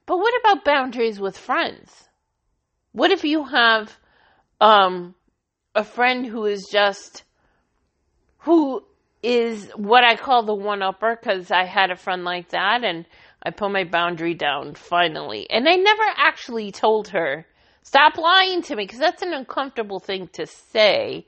But 0.06 0.18
what 0.18 0.34
about 0.40 0.64
boundaries 0.64 1.20
with 1.20 1.36
friends? 1.36 2.08
What 2.92 3.10
if 3.10 3.24
you 3.24 3.44
have 3.44 3.96
um, 4.60 5.14
a 5.74 5.84
friend 5.84 6.26
who 6.26 6.46
is 6.46 6.68
just 6.70 7.24
who 8.38 8.82
is 9.22 9.70
what 9.76 10.04
I 10.04 10.16
call 10.16 10.44
the 10.44 10.54
one 10.54 10.82
upper 10.82 11.16
because 11.16 11.50
I 11.50 11.64
had 11.64 11.90
a 11.90 11.96
friend 11.96 12.24
like 12.24 12.50
that 12.50 12.84
and 12.84 13.04
I 13.42 13.50
put 13.50 13.70
my 13.70 13.84
boundary 13.84 14.34
down 14.34 14.74
finally. 14.74 15.48
And 15.50 15.68
I 15.68 15.76
never 15.76 16.02
actually 16.16 16.72
told 16.72 17.08
her, 17.08 17.46
stop 17.82 18.16
lying 18.16 18.62
to 18.62 18.76
me 18.76 18.84
because 18.84 18.98
that's 18.98 19.22
an 19.22 19.32
uncomfortable 19.32 20.00
thing 20.00 20.28
to 20.34 20.46
say. 20.46 21.26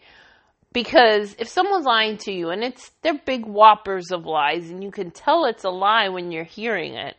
Because 0.73 1.35
if 1.39 1.49
someone's 1.49 1.87
lying 1.87 2.17
to 2.19 2.33
you 2.33 2.51
and 2.51 2.63
it's, 2.63 2.93
they're 3.03 3.19
big 3.19 3.45
whoppers 3.45 4.13
of 4.13 4.25
lies 4.25 4.71
and 4.71 4.85
you 4.85 4.91
can 4.91 5.11
tell 5.11 5.45
it's 5.45 5.65
a 5.65 5.71
lie 5.71 6.09
when 6.09 6.31
you're 6.31 6.45
hearing 6.45 6.95
it. 6.95 7.17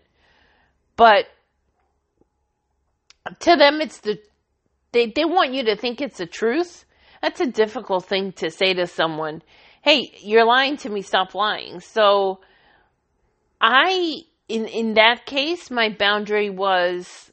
But 0.95 1.25
to 3.39 3.55
them, 3.55 3.81
it's 3.81 3.99
the 3.99 4.19
they, 4.91 5.07
they 5.07 5.25
want 5.25 5.53
you 5.53 5.63
to 5.65 5.75
think 5.75 6.01
it's 6.01 6.17
the 6.17 6.25
truth. 6.25 6.85
That's 7.21 7.39
a 7.39 7.47
difficult 7.47 8.05
thing 8.05 8.33
to 8.33 8.49
say 8.49 8.73
to 8.73 8.87
someone. 8.87 9.41
Hey, 9.81 10.11
you're 10.19 10.45
lying 10.45 10.77
to 10.77 10.89
me, 10.89 11.01
stop 11.01 11.33
lying. 11.33 11.79
So 11.79 12.41
I, 13.59 14.23
in, 14.47 14.65
in 14.65 14.93
that 14.95 15.25
case, 15.25 15.71
my 15.71 15.89
boundary 15.89 16.49
was, 16.49 17.31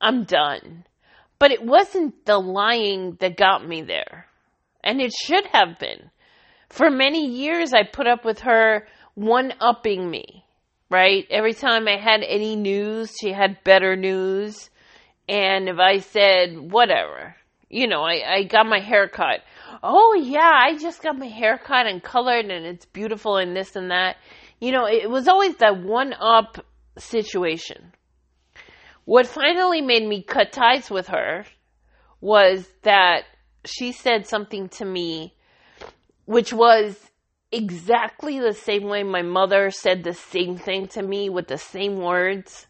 I'm 0.00 0.24
done. 0.24 0.84
But 1.38 1.50
it 1.50 1.62
wasn't 1.62 2.24
the 2.24 2.38
lying 2.38 3.16
that 3.20 3.36
got 3.36 3.66
me 3.66 3.82
there. 3.82 4.26
And 4.84 5.00
it 5.00 5.12
should 5.12 5.46
have 5.46 5.78
been. 5.80 6.10
For 6.68 6.90
many 6.90 7.26
years, 7.26 7.72
I 7.72 7.82
put 7.84 8.06
up 8.06 8.24
with 8.24 8.40
her 8.40 8.86
one 9.14 9.52
upping 9.60 10.08
me, 10.08 10.44
right? 10.90 11.26
Every 11.30 11.54
time 11.54 11.88
I 11.88 11.96
had 11.96 12.22
any 12.22 12.54
news, 12.54 13.16
she 13.18 13.32
had 13.32 13.64
better 13.64 13.96
news. 13.96 14.70
And 15.28 15.68
if 15.68 15.78
I 15.78 15.98
said, 15.98 16.70
whatever, 16.70 17.34
you 17.70 17.86
know, 17.86 18.02
I, 18.02 18.22
I 18.26 18.42
got 18.42 18.66
my 18.66 18.80
hair 18.80 19.08
cut. 19.08 19.40
Oh, 19.82 20.14
yeah, 20.14 20.50
I 20.52 20.76
just 20.78 21.02
got 21.02 21.18
my 21.18 21.28
hair 21.28 21.58
cut 21.58 21.86
and 21.86 22.02
colored 22.02 22.44
and 22.46 22.66
it's 22.66 22.84
beautiful 22.86 23.38
and 23.38 23.56
this 23.56 23.74
and 23.76 23.90
that. 23.90 24.16
You 24.60 24.72
know, 24.72 24.86
it 24.86 25.08
was 25.08 25.28
always 25.28 25.56
that 25.56 25.82
one 25.82 26.12
up 26.12 26.64
situation. 26.98 27.92
What 29.06 29.26
finally 29.26 29.80
made 29.80 30.06
me 30.06 30.22
cut 30.22 30.52
ties 30.52 30.90
with 30.90 31.08
her 31.08 31.44
was 32.20 32.68
that 32.82 33.24
she 33.64 33.92
said 33.92 34.26
something 34.26 34.68
to 34.68 34.84
me 34.84 35.34
which 36.26 36.52
was 36.52 37.10
exactly 37.52 38.40
the 38.40 38.52
same 38.52 38.84
way 38.84 39.02
my 39.02 39.22
mother 39.22 39.70
said 39.70 40.02
the 40.02 40.14
same 40.14 40.56
thing 40.56 40.88
to 40.88 41.02
me 41.02 41.28
with 41.28 41.46
the 41.46 41.58
same 41.58 41.96
words 41.96 42.66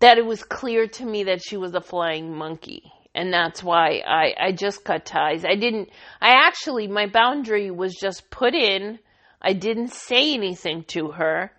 that 0.00 0.18
it 0.18 0.26
was 0.26 0.42
clear 0.42 0.86
to 0.86 1.04
me 1.04 1.24
that 1.24 1.42
she 1.42 1.56
was 1.56 1.74
a 1.74 1.80
flying 1.80 2.34
monkey. 2.34 2.92
And 3.14 3.32
that's 3.32 3.62
why 3.62 4.02
I, 4.06 4.34
I 4.38 4.52
just 4.52 4.84
cut 4.84 5.06
ties. 5.06 5.44
I 5.44 5.54
didn't, 5.54 5.88
I 6.20 6.46
actually, 6.46 6.88
my 6.88 7.06
boundary 7.06 7.70
was 7.70 7.94
just 7.94 8.28
put 8.28 8.54
in. 8.54 8.98
I 9.40 9.52
didn't 9.52 9.92
say 9.92 10.34
anything 10.34 10.84
to 10.88 11.12
her. 11.12 11.52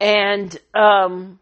And, 0.00 0.56
um, 0.74 1.40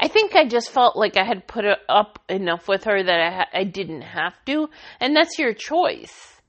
I 0.00 0.08
think 0.08 0.36
I 0.36 0.46
just 0.46 0.70
felt 0.70 0.96
like 0.96 1.16
I 1.16 1.24
had 1.24 1.48
put 1.48 1.64
up 1.88 2.20
enough 2.28 2.68
with 2.68 2.84
her 2.84 3.02
that 3.02 3.20
I, 3.20 3.30
ha- 3.30 3.50
I 3.52 3.64
didn't 3.64 4.02
have 4.02 4.34
to. 4.46 4.70
And 5.00 5.14
that's 5.16 5.38
your 5.38 5.52
choice, 5.52 6.40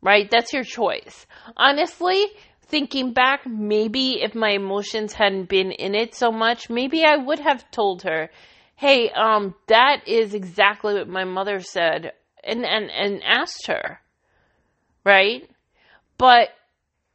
right? 0.00 0.30
That's 0.30 0.52
your 0.54 0.64
choice. 0.64 1.26
Honestly, 1.56 2.26
thinking 2.62 3.12
back, 3.12 3.46
maybe 3.46 4.22
if 4.22 4.34
my 4.34 4.50
emotions 4.50 5.12
hadn't 5.12 5.50
been 5.50 5.70
in 5.70 5.94
it 5.94 6.14
so 6.14 6.32
much, 6.32 6.70
maybe 6.70 7.04
I 7.04 7.16
would 7.16 7.40
have 7.40 7.70
told 7.70 8.02
her, 8.02 8.30
"Hey, 8.74 9.10
um, 9.10 9.54
that 9.66 10.08
is 10.08 10.32
exactly 10.32 10.94
what 10.94 11.08
my 11.08 11.24
mother 11.24 11.60
said," 11.60 12.12
and 12.42 12.64
and 12.64 12.90
and 12.90 13.22
asked 13.22 13.66
her, 13.66 14.00
right? 15.04 15.48
But 16.16 16.48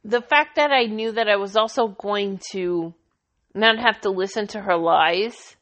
the 0.04 0.22
fact 0.22 0.56
that 0.56 0.70
I 0.70 0.84
knew 0.84 1.12
that 1.12 1.28
I 1.28 1.36
was 1.36 1.56
also 1.56 1.88
going 1.88 2.40
to 2.52 2.94
not 3.54 3.78
have 3.78 4.00
to 4.02 4.10
listen 4.10 4.46
to 4.48 4.60
her 4.60 4.76
lies 4.76 5.56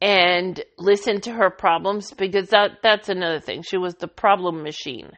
and 0.00 0.62
listen 0.78 1.20
to 1.22 1.32
her 1.32 1.50
problems 1.50 2.12
because 2.12 2.50
that 2.50 2.78
that's 2.82 3.08
another 3.08 3.40
thing. 3.40 3.62
She 3.62 3.76
was 3.76 3.94
the 3.96 4.08
problem 4.08 4.62
machine 4.62 5.12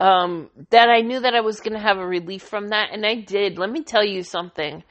um, 0.00 0.50
that 0.70 0.88
I 0.88 1.00
knew 1.00 1.20
that 1.20 1.34
I 1.34 1.40
was 1.40 1.60
going 1.60 1.74
to 1.74 1.82
have 1.82 1.98
a 1.98 2.06
relief 2.06 2.42
from 2.42 2.68
that, 2.68 2.90
and 2.92 3.04
I 3.04 3.16
did. 3.16 3.58
Let 3.58 3.70
me 3.70 3.82
tell 3.82 4.04
you 4.04 4.22
something. 4.22 4.84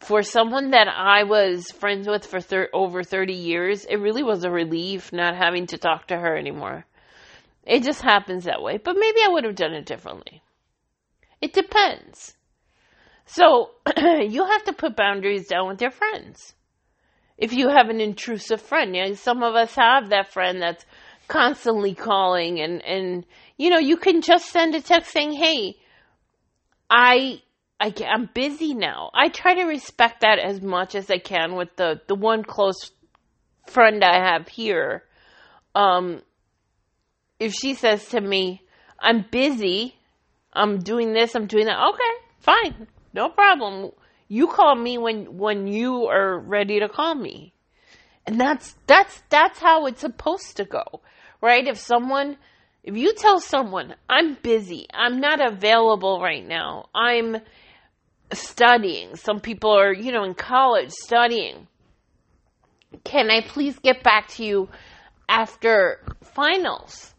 For 0.00 0.22
someone 0.22 0.70
that 0.70 0.88
I 0.88 1.24
was 1.24 1.70
friends 1.70 2.08
with 2.08 2.24
for 2.24 2.40
thir- 2.40 2.70
over 2.72 3.02
30 3.02 3.34
years, 3.34 3.84
it 3.84 3.96
really 3.96 4.22
was 4.22 4.44
a 4.44 4.50
relief 4.50 5.12
not 5.12 5.36
having 5.36 5.66
to 5.68 5.78
talk 5.78 6.06
to 6.08 6.16
her 6.16 6.36
anymore. 6.36 6.86
It 7.64 7.82
just 7.82 8.00
happens 8.00 8.44
that 8.44 8.62
way. 8.62 8.78
But 8.78 8.96
maybe 8.98 9.20
I 9.22 9.28
would 9.28 9.44
have 9.44 9.56
done 9.56 9.74
it 9.74 9.84
differently. 9.84 10.42
It 11.42 11.52
depends. 11.52 12.34
So, 13.26 13.72
you 13.96 14.44
have 14.44 14.64
to 14.64 14.72
put 14.72 14.96
boundaries 14.96 15.46
down 15.46 15.68
with 15.68 15.82
your 15.82 15.90
friends. 15.90 16.54
If 17.40 17.52
you 17.52 17.68
have 17.68 17.88
an 17.88 18.00
intrusive 18.00 18.60
friend, 18.60 18.94
you 18.94 19.02
know, 19.02 19.14
some 19.14 19.42
of 19.42 19.56
us 19.56 19.74
have 19.74 20.10
that 20.10 20.32
friend 20.32 20.62
that's 20.62 20.84
constantly 21.26 21.94
calling 21.94 22.60
and, 22.60 22.84
and, 22.84 23.26
you 23.56 23.70
know, 23.70 23.78
you 23.78 23.96
can 23.96 24.20
just 24.20 24.50
send 24.50 24.74
a 24.74 24.80
text 24.80 25.10
saying, 25.12 25.32
Hey, 25.32 25.76
I 26.88 27.40
I, 27.80 27.94
I'm 28.06 28.28
busy 28.34 28.74
now. 28.74 29.10
I 29.14 29.30
try 29.30 29.54
to 29.54 29.64
respect 29.64 30.20
that 30.20 30.38
as 30.38 30.60
much 30.60 30.94
as 30.94 31.10
I 31.10 31.16
can 31.16 31.56
with 31.56 31.74
the, 31.76 31.98
the 32.08 32.14
one 32.14 32.44
close 32.44 32.90
friend 33.66 34.04
I 34.04 34.32
have 34.32 34.48
here. 34.48 35.04
Um, 35.74 36.20
if 37.38 37.54
she 37.54 37.72
says 37.72 38.06
to 38.10 38.20
me, 38.20 38.62
I'm 38.98 39.24
busy, 39.30 39.94
I'm 40.52 40.80
doing 40.80 41.14
this, 41.14 41.34
I'm 41.34 41.46
doing 41.46 41.66
that, 41.66 41.78
okay, 41.88 42.26
fine, 42.40 42.86
no 43.14 43.30
problem. 43.30 43.92
You 44.32 44.46
call 44.46 44.76
me 44.76 44.96
when, 44.96 45.38
when 45.38 45.66
you 45.66 46.06
are 46.06 46.38
ready 46.38 46.78
to 46.78 46.88
call 46.88 47.16
me. 47.16 47.52
And 48.24 48.40
that's, 48.40 48.76
that's, 48.86 49.20
that's 49.28 49.58
how 49.58 49.86
it's 49.86 50.02
supposed 50.02 50.56
to 50.58 50.64
go, 50.64 51.00
right? 51.40 51.66
If 51.66 51.78
someone, 51.78 52.36
if 52.84 52.96
you 52.96 53.12
tell 53.12 53.40
someone, 53.40 53.96
I'm 54.08 54.34
busy, 54.40 54.86
I'm 54.94 55.20
not 55.20 55.44
available 55.44 56.20
right 56.20 56.46
now, 56.46 56.90
I'm 56.94 57.38
studying, 58.32 59.16
some 59.16 59.40
people 59.40 59.72
are, 59.72 59.92
you 59.92 60.12
know, 60.12 60.22
in 60.22 60.34
college 60.34 60.92
studying, 60.92 61.66
can 63.02 63.32
I 63.32 63.40
please 63.40 63.80
get 63.80 64.04
back 64.04 64.28
to 64.28 64.44
you 64.44 64.68
after 65.28 66.04
finals? 66.22 67.12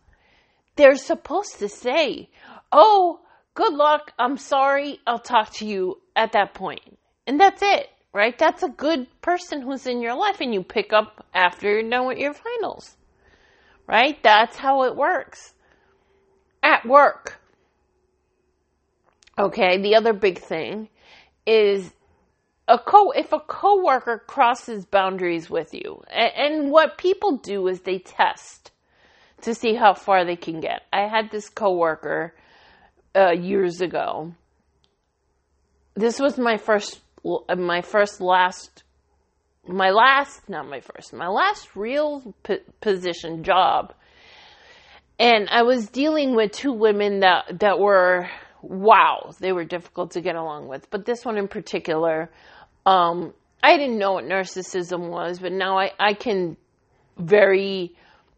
They're 0.77 0.95
supposed 0.95 1.59
to 1.59 1.67
say, 1.67 2.29
oh, 2.71 3.19
good 3.53 3.73
luck, 3.73 4.13
I'm 4.17 4.37
sorry, 4.37 5.01
I'll 5.05 5.19
talk 5.19 5.51
to 5.55 5.65
you 5.65 5.97
at 6.15 6.31
that 6.31 6.53
point. 6.53 6.99
And 7.27 7.39
that's 7.39 7.61
it, 7.61 7.89
right? 8.13 8.37
That's 8.37 8.63
a 8.63 8.69
good 8.69 9.07
person 9.21 9.61
who's 9.61 9.85
in 9.87 10.01
your 10.01 10.15
life 10.15 10.41
and 10.41 10.53
you 10.53 10.63
pick 10.63 10.93
up 10.93 11.25
after 11.33 11.69
you're 11.69 11.89
done 11.89 12.07
with 12.07 12.17
your 12.17 12.33
finals, 12.33 12.95
right? 13.87 14.21
That's 14.23 14.57
how 14.57 14.83
it 14.83 14.95
works. 14.95 15.53
At 16.63 16.85
work. 16.85 17.39
Okay, 19.37 19.81
the 19.81 19.95
other 19.95 20.13
big 20.13 20.39
thing 20.39 20.89
is 21.45 21.91
a 22.67 22.77
co 22.77 23.11
if 23.11 23.33
a 23.33 23.39
coworker 23.39 24.23
crosses 24.27 24.85
boundaries 24.85 25.49
with 25.49 25.73
you, 25.73 26.01
and, 26.09 26.31
and, 26.35 26.71
what 26.71 26.97
people 26.97 27.37
do 27.37 27.67
is 27.67 27.81
they 27.81 27.99
test 27.99 28.71
to 29.41 29.55
see 29.55 29.73
how 29.73 29.93
far 29.93 30.25
they 30.25 30.35
can 30.35 30.59
get. 30.59 30.83
I 30.93 31.07
had 31.07 31.31
this 31.31 31.49
coworker 31.49 32.33
uh, 33.15 33.31
years 33.31 33.81
ago. 33.81 34.33
This 35.95 36.19
was 36.19 36.37
my 36.37 36.57
first, 36.57 37.01
my 37.23 37.81
first 37.81 38.21
last, 38.21 38.83
my 39.67 39.91
last, 39.91 40.49
not 40.49 40.67
my 40.67 40.81
first, 40.81 41.13
my 41.13 41.27
last 41.27 41.75
real 41.75 42.33
p- 42.43 42.59
position 42.79 43.43
job, 43.43 43.93
and 45.19 45.47
I 45.49 45.63
was 45.63 45.87
dealing 45.87 46.35
with 46.35 46.51
two 46.51 46.73
women 46.73 47.19
that 47.19 47.59
that 47.59 47.79
were 47.79 48.29
wow, 48.61 49.31
they 49.39 49.51
were 49.51 49.65
difficult 49.65 50.11
to 50.11 50.21
get 50.21 50.35
along 50.35 50.67
with. 50.67 50.89
But 50.89 51.05
this 51.05 51.25
one 51.25 51.37
in 51.37 51.47
particular, 51.47 52.29
um, 52.85 53.33
I 53.63 53.77
didn't 53.77 53.97
know 53.97 54.13
what 54.13 54.25
narcissism 54.25 55.09
was, 55.09 55.39
but 55.39 55.51
now 55.51 55.77
I, 55.77 55.91
I 55.99 56.13
can 56.13 56.57
very 57.17 57.95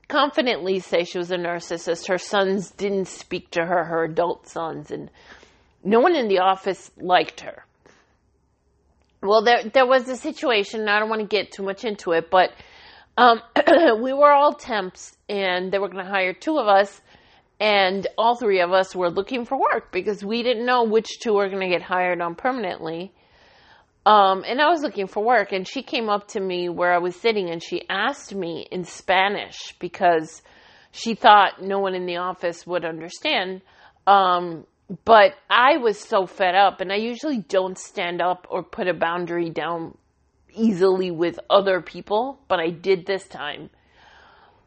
confidently 0.08 0.80
say 0.80 1.04
she 1.04 1.18
was 1.18 1.32
a 1.32 1.38
narcissist. 1.38 2.08
Her 2.08 2.18
sons 2.18 2.72
didn't 2.72 3.08
speak 3.08 3.52
to 3.52 3.66
her, 3.66 3.84
her 3.86 4.04
adult 4.04 4.48
sons, 4.48 4.92
and 4.92 5.10
no 5.84 6.00
one 6.00 6.16
in 6.16 6.28
the 6.28 6.40
office 6.40 6.92
liked 6.98 7.42
her. 7.42 7.66
Well, 9.24 9.42
there 9.44 9.64
there 9.74 9.88
was 9.88 10.08
a 10.10 10.18
situation. 10.18 10.90
I 10.90 11.00
don't 11.00 11.10
want 11.10 11.22
to 11.22 11.28
get 11.28 11.52
too 11.52 11.64
much 11.64 11.86
into 11.86 12.12
it, 12.12 12.30
but 12.30 12.52
um, 13.18 13.42
we 14.02 14.12
were 14.12 14.32
all 14.32 14.54
temps, 14.54 15.16
and 15.30 15.72
they 15.72 15.80
were 15.80 15.88
going 15.88 16.04
to 16.04 16.12
hire 16.12 16.34
two 16.34 16.58
of 16.58 16.68
us, 16.68 17.02
and 17.60 18.06
all 18.18 18.36
three 18.36 18.60
of 18.60 18.74
us 18.74 18.96
were 18.96 19.10
looking 19.10 19.46
for 19.46 19.58
work 19.58 19.92
because 19.92 20.26
we 20.26 20.44
didn't 20.44 20.66
know 20.66 20.84
which 20.84 21.20
two 21.22 21.34
were 21.34 21.48
going 21.48 21.62
to 21.62 21.70
get 21.70 21.82
hired 21.82 22.22
on 22.22 22.36
permanently. 22.36 23.14
Um, 24.06 24.44
and 24.46 24.60
I 24.60 24.68
was 24.68 24.82
looking 24.82 25.08
for 25.08 25.24
work, 25.24 25.54
and 25.54 25.66
she 25.66 25.82
came 25.82 26.10
up 26.10 26.28
to 26.30 26.40
me 26.40 26.68
where 26.68 26.94
I 26.94 26.98
was 26.98 27.16
sitting 27.16 27.50
and 27.50 27.64
she 27.64 27.88
asked 27.88 28.36
me 28.36 28.68
in 28.70 28.84
Spanish 28.84 29.74
because 29.80 30.42
she 30.92 31.16
thought 31.16 31.62
no 31.62 31.80
one 31.80 31.96
in 31.96 32.06
the 32.06 32.18
office 32.18 32.68
would 32.68 32.84
understand. 32.84 33.62
Um, 34.06 34.66
but 35.06 35.34
I 35.50 35.78
was 35.78 36.00
so 36.00 36.26
fed 36.26 36.56
up, 36.56 36.82
and 36.82 36.92
I 36.92 36.98
usually 36.98 37.40
don't 37.40 37.78
stand 37.78 38.22
up 38.22 38.48
or 38.50 38.64
put 38.64 38.88
a 38.88 38.94
boundary 38.94 39.50
down 39.50 39.98
easily 40.54 41.12
with 41.12 41.40
other 41.50 41.82
people, 41.82 42.40
but 42.48 42.60
I 42.60 42.70
did 42.70 43.06
this 43.06 43.28
time. 43.28 43.70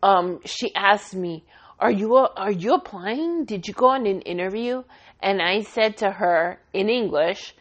Um, 0.03 0.41
she 0.45 0.75
asked 0.75 1.15
me, 1.15 1.45
"Are 1.79 1.91
you 1.91 2.17
are 2.17 2.53
you 2.53 2.75
applying? 2.75 3.45
Did 3.45 3.69
you 3.69 3.75
go 3.75 3.89
on 3.91 4.07
an 4.07 4.21
interview?" 4.23 4.83
And 5.21 5.41
I 5.41 5.63
said 5.63 5.97
to 5.99 6.11
her 6.11 6.61
in 6.73 6.91
English, 6.91 7.55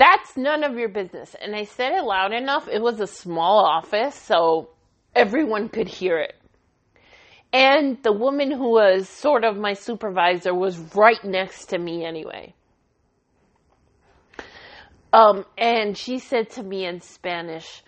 that's 0.00 0.34
none 0.34 0.64
of 0.64 0.78
your 0.78 0.88
business. 0.88 1.36
And 1.38 1.54
I 1.54 1.64
said 1.64 1.92
it 1.92 2.04
loud 2.04 2.32
enough. 2.32 2.68
It 2.68 2.80
was 2.80 3.00
a 3.00 3.06
small 3.06 3.66
office, 3.66 4.14
so 4.14 4.70
everyone 5.14 5.68
could 5.68 5.88
hear 5.88 6.18
it. 6.18 6.39
And 7.52 8.00
the 8.02 8.12
woman 8.12 8.50
who 8.50 8.70
was 8.70 9.08
sort 9.08 9.44
of 9.44 9.56
my 9.56 9.72
supervisor 9.72 10.54
was 10.54 10.78
right 10.94 11.22
next 11.24 11.66
to 11.66 11.78
me 11.78 12.04
anyway. 12.04 12.54
Um, 15.12 15.44
and 15.58 15.96
she 15.96 16.18
said 16.18 16.50
to 16.50 16.62
me 16.62 16.86
in 16.86 17.00
Spanish, 17.00 17.82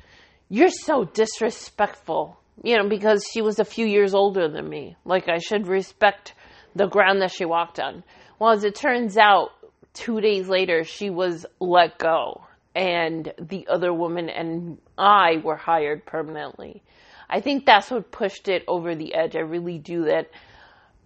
You're 0.49 0.71
so 0.71 1.05
disrespectful. 1.05 2.39
You 2.63 2.77
know, 2.77 2.89
because 2.89 3.25
she 3.33 3.41
was 3.41 3.59
a 3.59 3.65
few 3.65 3.87
years 3.87 4.15
older 4.15 4.49
than 4.49 4.69
me. 4.69 4.97
Like 5.05 5.29
I 5.29 5.39
should 5.39 5.67
respect 5.67 6.35
the 6.75 6.87
ground 6.87 7.23
that 7.23 7.31
she 7.31 7.45
walked 7.45 7.81
on. 7.81 8.05
Well, 8.39 8.53
as 8.53 8.65
it 8.65 8.75
turns 8.75 9.17
out, 9.17 9.51
two 9.95 10.21
days 10.21 10.49
later, 10.49 10.85
she 10.85 11.11
was 11.11 11.47
let 11.61 11.99
go, 11.99 12.43
and 12.75 13.33
the 13.41 13.67
other 13.69 13.93
woman 13.93 14.29
and 14.29 14.79
I 14.99 15.41
were 15.43 15.57
hired 15.57 16.05
permanently. 16.05 16.83
I 17.33 17.41
think 17.41 17.65
that's 17.65 17.91
what 17.91 18.11
pushed 18.11 18.49
it 18.49 18.63
over 18.69 18.95
the 18.95 19.15
edge. 19.15 19.37
I 19.37 19.41
really 19.41 19.79
do 19.79 20.05
that. 20.05 20.31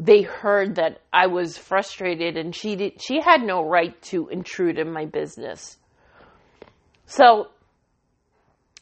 They 0.01 0.23
heard 0.23 0.75
that 0.75 1.01
I 1.13 1.29
was 1.29 1.57
frustrated, 1.57 2.37
and 2.37 2.53
she 2.55 2.75
did. 2.75 3.01
She 3.01 3.21
had 3.21 3.43
no 3.43 3.63
right 3.63 4.01
to 4.11 4.29
intrude 4.29 4.77
in 4.77 4.93
my 4.93 5.07
business. 5.07 5.79
So, 7.07 7.51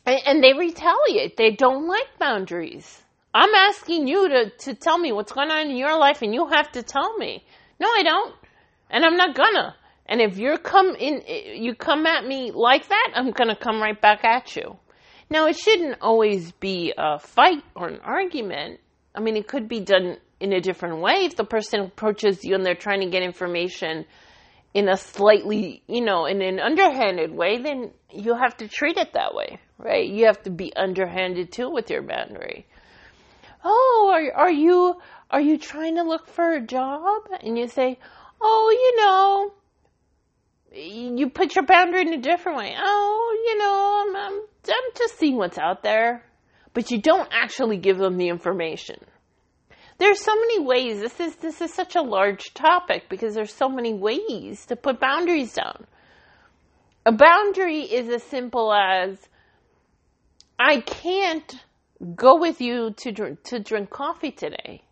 and 0.06 0.42
they 0.42 0.54
retaliate. 0.54 1.36
They 1.36 1.50
don't 1.50 1.86
like 1.86 2.18
boundaries. 2.18 3.02
I'm 3.34 3.54
asking 3.54 4.08
you 4.08 4.28
to, 4.28 4.50
to 4.50 4.74
tell 4.74 4.96
me 4.96 5.12
what's 5.12 5.32
going 5.32 5.50
on 5.50 5.70
in 5.70 5.76
your 5.76 5.98
life, 5.98 6.22
and 6.22 6.32
you 6.32 6.46
have 6.46 6.72
to 6.72 6.82
tell 6.82 7.14
me. 7.18 7.44
No, 7.78 7.88
I 7.88 8.02
don't. 8.02 8.34
And 8.88 9.04
I'm 9.04 9.18
not 9.18 9.36
gonna. 9.36 9.76
And 10.06 10.22
if 10.22 10.38
you're 10.38 10.58
come 10.58 10.96
in, 10.96 11.22
you 11.62 11.74
come 11.74 12.06
at 12.06 12.24
me 12.26 12.52
like 12.52 12.88
that, 12.88 13.10
I'm 13.14 13.32
gonna 13.32 13.56
come 13.56 13.82
right 13.82 14.00
back 14.00 14.24
at 14.24 14.56
you. 14.56 14.78
Now, 15.30 15.46
it 15.46 15.56
shouldn't 15.56 15.98
always 16.00 16.52
be 16.52 16.92
a 16.96 17.18
fight 17.18 17.62
or 17.74 17.88
an 17.88 18.00
argument. 18.04 18.80
I 19.14 19.20
mean, 19.20 19.36
it 19.36 19.48
could 19.48 19.68
be 19.68 19.80
done 19.80 20.18
in 20.40 20.52
a 20.52 20.60
different 20.60 21.00
way. 21.00 21.24
If 21.24 21.36
the 21.36 21.44
person 21.44 21.80
approaches 21.80 22.44
you 22.44 22.54
and 22.54 22.64
they're 22.64 22.74
trying 22.74 23.00
to 23.00 23.08
get 23.08 23.22
information 23.22 24.04
in 24.74 24.88
a 24.88 24.96
slightly, 24.96 25.82
you 25.86 26.04
know, 26.04 26.26
in 26.26 26.42
an 26.42 26.58
underhanded 26.58 27.32
way, 27.32 27.62
then 27.62 27.92
you 28.10 28.34
have 28.34 28.56
to 28.58 28.68
treat 28.68 28.96
it 28.96 29.12
that 29.14 29.34
way, 29.34 29.58
right? 29.78 30.08
You 30.08 30.26
have 30.26 30.42
to 30.42 30.50
be 30.50 30.74
underhanded 30.74 31.52
too 31.52 31.70
with 31.70 31.90
your 31.90 32.02
boundary. 32.02 32.66
Oh, 33.64 34.10
are, 34.12 34.46
are 34.46 34.50
you, 34.50 34.96
are 35.30 35.40
you 35.40 35.58
trying 35.58 35.96
to 35.96 36.02
look 36.02 36.28
for 36.28 36.52
a 36.52 36.60
job? 36.60 37.22
And 37.40 37.56
you 37.56 37.68
say, 37.68 37.98
oh, 38.40 38.70
you 38.70 39.04
know, 39.04 39.52
you 41.16 41.30
put 41.30 41.54
your 41.54 41.64
boundary 41.64 42.02
in 42.02 42.12
a 42.12 42.20
different 42.20 42.58
way. 42.58 42.74
Oh, 42.76 43.44
you 43.46 43.58
know, 43.58 44.04
I'm, 44.06 44.16
I'm, 44.16 44.42
I'm 44.68 44.92
just 44.96 45.18
seeing 45.18 45.36
what's 45.36 45.58
out 45.58 45.82
there. 45.82 46.24
But 46.72 46.90
you 46.90 47.00
don't 47.00 47.28
actually 47.32 47.78
give 47.78 47.98
them 47.98 48.16
the 48.16 48.28
information. 48.28 48.96
There's 49.98 50.20
so 50.20 50.34
many 50.34 50.60
ways. 50.60 51.00
This 51.00 51.20
is, 51.20 51.36
this 51.36 51.60
is 51.60 51.72
such 51.72 51.94
a 51.94 52.02
large 52.02 52.52
topic 52.52 53.04
because 53.08 53.34
there's 53.34 53.54
so 53.54 53.68
many 53.68 53.94
ways 53.94 54.66
to 54.66 54.76
put 54.76 54.98
boundaries 54.98 55.52
down. 55.52 55.86
A 57.06 57.12
boundary 57.12 57.82
is 57.82 58.08
as 58.08 58.24
simple 58.24 58.72
as 58.72 59.18
I 60.58 60.80
can't 60.80 61.64
go 62.16 62.40
with 62.40 62.60
you 62.60 62.92
to 62.98 63.12
drink, 63.12 63.44
to 63.44 63.60
drink 63.60 63.90
coffee 63.90 64.32
today. 64.32 64.82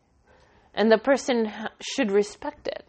And 0.74 0.90
the 0.90 0.98
person 0.98 1.50
should 1.80 2.12
respect 2.12 2.68
it. 2.68 2.85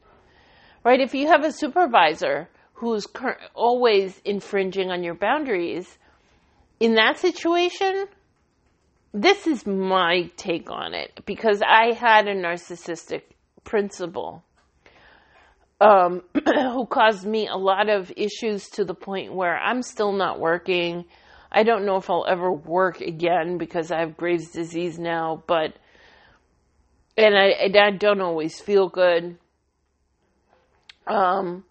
Right? 0.83 0.99
If 0.99 1.15
you 1.15 1.27
have 1.27 1.43
a 1.43 1.51
supervisor 1.51 2.47
who's 2.73 3.07
cur- 3.07 3.39
always 3.55 4.21
infringing 4.23 4.91
on 4.91 5.03
your 5.03 5.15
boundaries, 5.15 5.97
in 6.79 6.95
that 6.95 7.17
situation, 7.17 8.07
this 9.13 9.47
is 9.47 9.65
my 9.65 10.31
take 10.37 10.71
on 10.71 10.93
it 10.93 11.21
because 11.25 11.61
I 11.61 11.93
had 11.93 12.27
a 12.27 12.35
narcissistic 12.35 13.21
principal 13.63 14.43
um, 15.79 16.23
who 16.45 16.85
caused 16.85 17.25
me 17.25 17.47
a 17.47 17.55
lot 17.55 17.89
of 17.89 18.11
issues 18.15 18.69
to 18.69 18.85
the 18.85 18.93
point 18.93 19.33
where 19.33 19.57
I'm 19.57 19.81
still 19.83 20.13
not 20.13 20.39
working. 20.39 21.05
I 21.51 21.63
don't 21.63 21.85
know 21.85 21.97
if 21.97 22.09
I'll 22.09 22.25
ever 22.27 22.51
work 22.51 23.01
again 23.01 23.57
because 23.57 23.91
I 23.91 23.99
have 23.99 24.17
Graves' 24.17 24.51
disease 24.51 24.97
now, 24.97 25.43
but 25.45 25.73
and 27.15 27.37
I, 27.37 27.53
I 27.63 27.91
don't 27.91 28.21
always 28.21 28.59
feel 28.59 28.89
good. 28.89 29.37
Um, 31.05 31.63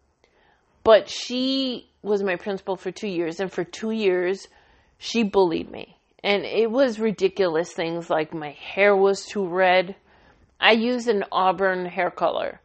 but 0.84 1.08
she 1.08 1.90
was 2.02 2.22
my 2.22 2.36
principal 2.36 2.76
for 2.76 2.92
two 2.92 3.08
years, 3.08 3.40
and 3.40 3.50
for 3.50 3.64
two 3.64 3.90
years, 3.90 4.46
she 5.02 5.24
bullied 5.24 5.68
me. 5.68 5.96
And 6.22 6.44
it 6.44 6.70
was 6.70 7.00
ridiculous 7.00 7.72
things 7.72 8.08
like 8.08 8.32
my 8.32 8.52
hair 8.52 8.94
was 8.94 9.26
too 9.26 9.44
red. 9.44 9.96
I 10.60 10.72
used 10.72 11.08
an 11.08 11.24
auburn 11.32 11.86
hair 11.86 12.12
color, 12.12 12.60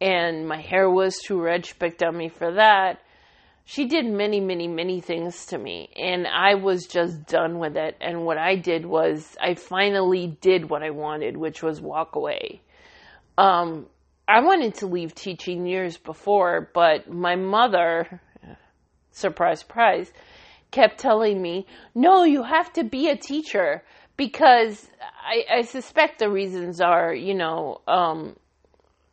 and 0.00 0.48
my 0.48 0.60
hair 0.60 0.90
was 0.90 1.16
too 1.16 1.40
red. 1.40 1.64
She 1.64 1.74
picked 1.74 2.02
on 2.02 2.16
me 2.16 2.28
for 2.28 2.54
that. 2.54 2.98
She 3.64 3.86
did 3.86 4.04
many, 4.04 4.40
many, 4.40 4.66
many 4.66 5.00
things 5.00 5.46
to 5.46 5.58
me, 5.58 5.88
and 5.96 6.26
I 6.26 6.56
was 6.56 6.86
just 6.86 7.24
done 7.26 7.60
with 7.60 7.76
it. 7.76 7.96
And 8.00 8.24
what 8.24 8.38
I 8.38 8.56
did 8.56 8.84
was, 8.84 9.36
I 9.40 9.54
finally 9.54 10.36
did 10.40 10.68
what 10.68 10.82
I 10.82 10.90
wanted, 10.90 11.36
which 11.36 11.62
was 11.62 11.80
walk 11.80 12.16
away. 12.16 12.62
Um, 13.38 13.86
I 14.26 14.40
wanted 14.40 14.74
to 14.76 14.86
leave 14.88 15.14
teaching 15.14 15.66
years 15.66 15.96
before, 15.96 16.68
but 16.74 17.08
my 17.08 17.36
mother, 17.36 18.20
surprise, 19.12 19.60
surprise, 19.60 20.12
kept 20.76 20.98
telling 20.98 21.40
me, 21.40 21.66
no, 21.94 22.24
you 22.24 22.42
have 22.42 22.70
to 22.74 22.84
be 22.84 23.08
a 23.08 23.16
teacher 23.16 23.82
because 24.18 24.86
I, 25.24 25.58
I 25.58 25.62
suspect 25.62 26.18
the 26.18 26.30
reasons 26.30 26.82
are, 26.82 27.14
you 27.14 27.34
know, 27.34 27.80
um, 27.88 28.36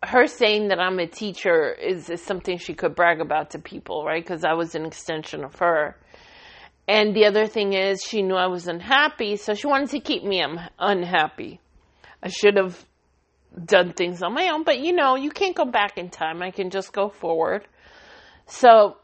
her 0.04 0.28
saying 0.28 0.68
that 0.68 0.80
I'm 0.80 1.00
a 1.00 1.08
teacher 1.08 1.72
is, 1.72 2.10
is 2.10 2.22
something 2.22 2.58
she 2.58 2.74
could 2.74 2.96
brag 2.96 3.22
about 3.22 3.52
to 3.52 3.60
people, 3.60 4.04
right? 4.04 4.22
Because 4.22 4.44
I 4.44 4.54
was 4.54 4.76
an 4.76 4.86
extension 4.86 5.46
of 5.46 5.56
her. 5.60 5.96
And 6.86 7.16
the 7.16 7.28
other 7.28 7.48
thing 7.48 7.72
is, 7.72 8.04
she 8.04 8.22
knew 8.22 8.36
I 8.36 8.48
was 8.48 8.68
unhappy, 8.68 9.38
so 9.38 9.54
she 9.54 9.68
wanted 9.68 9.92
to 9.92 10.02
keep 10.02 10.26
me 10.26 10.42
un- 10.42 10.70
unhappy. 10.78 11.62
I 12.22 12.28
should 12.28 12.58
have 12.58 12.86
done 13.64 13.94
things 13.94 14.22
on 14.22 14.34
my 14.34 14.50
own, 14.50 14.66
but 14.66 14.80
you 14.82 14.92
know, 14.92 15.16
you 15.16 15.32
can't 15.32 15.56
go 15.56 15.64
back 15.64 15.98
in 15.98 16.10
time. 16.10 16.42
I 16.42 16.52
can 16.52 16.70
just 16.72 16.92
go 16.92 17.08
forward. 17.08 17.66
So, 18.48 18.98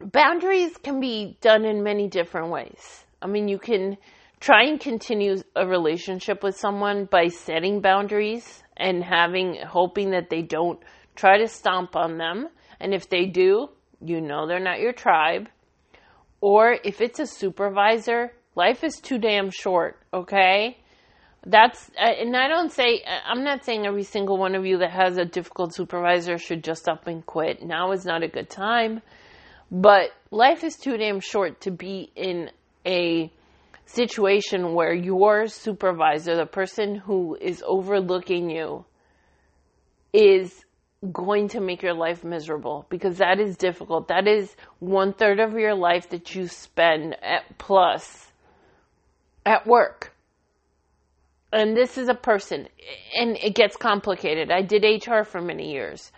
boundaries 0.00 0.76
can 0.76 1.00
be 1.00 1.36
done 1.40 1.64
in 1.64 1.82
many 1.82 2.08
different 2.08 2.50
ways. 2.50 3.04
I 3.22 3.26
mean, 3.26 3.48
you 3.48 3.58
can 3.58 3.96
try 4.40 4.64
and 4.64 4.78
continue 4.78 5.36
a 5.54 5.66
relationship 5.66 6.42
with 6.42 6.56
someone 6.56 7.06
by 7.06 7.28
setting 7.28 7.80
boundaries 7.80 8.62
and 8.76 9.02
having, 9.02 9.56
hoping 9.66 10.10
that 10.10 10.30
they 10.30 10.42
don't 10.42 10.78
try 11.14 11.38
to 11.38 11.48
stomp 11.48 11.96
on 11.96 12.18
them. 12.18 12.48
And 12.78 12.92
if 12.92 13.08
they 13.08 13.26
do, 13.26 13.70
you 14.04 14.20
know 14.20 14.46
they're 14.46 14.60
not 14.60 14.80
your 14.80 14.92
tribe. 14.92 15.48
Or 16.40 16.76
if 16.84 17.00
it's 17.00 17.18
a 17.18 17.26
supervisor, 17.26 18.32
life 18.54 18.84
is 18.84 18.96
too 18.96 19.18
damn 19.18 19.50
short, 19.50 19.98
okay? 20.12 20.76
that's 21.46 21.90
uh, 21.96 22.04
and 22.04 22.36
I 22.36 22.48
don't 22.48 22.72
say 22.72 23.02
uh, 23.06 23.20
I'm 23.24 23.44
not 23.44 23.64
saying 23.64 23.86
every 23.86 24.02
single 24.02 24.36
one 24.36 24.54
of 24.54 24.66
you 24.66 24.78
that 24.78 24.90
has 24.90 25.16
a 25.16 25.24
difficult 25.24 25.74
supervisor 25.74 26.38
should 26.38 26.64
just 26.64 26.88
up 26.88 27.06
and 27.06 27.24
quit. 27.24 27.62
Now 27.62 27.92
is 27.92 28.04
not 28.04 28.24
a 28.24 28.28
good 28.28 28.50
time, 28.50 29.00
but 29.70 30.10
life 30.30 30.64
is 30.64 30.76
too 30.76 30.96
damn 30.96 31.20
short 31.20 31.60
to 31.62 31.70
be 31.70 32.10
in 32.14 32.50
a 32.86 33.32
situation 33.86 34.74
where 34.74 34.92
your 34.92 35.46
supervisor, 35.46 36.36
the 36.36 36.46
person 36.46 36.96
who 36.96 37.36
is 37.40 37.62
overlooking 37.66 38.50
you, 38.50 38.84
is 40.12 40.64
going 41.12 41.48
to 41.48 41.60
make 41.60 41.82
your 41.82 41.94
life 41.94 42.24
miserable 42.24 42.86
because 42.88 43.18
that 43.18 43.38
is 43.38 43.56
difficult. 43.56 44.08
That 44.08 44.26
is 44.26 44.54
one 44.78 45.12
third 45.12 45.40
of 45.40 45.52
your 45.54 45.74
life 45.74 46.08
that 46.10 46.34
you 46.34 46.48
spend 46.48 47.16
at 47.22 47.58
plus 47.58 48.32
at 49.44 49.66
work 49.66 50.16
and 51.52 51.76
this 51.76 51.96
is 51.96 52.08
a 52.08 52.14
person, 52.14 52.68
and 53.16 53.36
it 53.36 53.54
gets 53.54 53.76
complicated. 53.76 54.50
I 54.50 54.62
did 54.62 54.84
HR 54.84 55.22
for 55.22 55.40
many 55.40 55.72
years. 55.72 56.12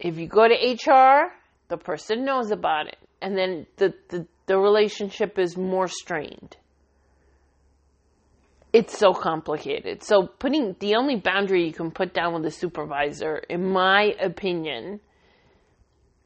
If 0.00 0.18
you 0.18 0.26
go 0.26 0.48
to 0.48 0.54
HR, 0.54 1.32
the 1.68 1.76
person 1.76 2.24
knows 2.24 2.50
about 2.50 2.88
it, 2.88 2.98
and 3.20 3.36
then 3.36 3.66
the, 3.76 3.94
the, 4.08 4.26
the 4.46 4.58
relationship 4.58 5.38
is 5.38 5.56
more 5.56 5.88
strained. 5.88 6.56
It's 8.72 8.98
so 8.98 9.14
complicated. 9.14 10.02
So, 10.02 10.26
putting 10.26 10.76
the 10.78 10.96
only 10.96 11.16
boundary 11.16 11.66
you 11.66 11.72
can 11.72 11.90
put 11.90 12.12
down 12.12 12.34
with 12.34 12.44
a 12.44 12.50
supervisor, 12.50 13.36
in 13.48 13.64
my 13.70 14.14
opinion, 14.20 15.00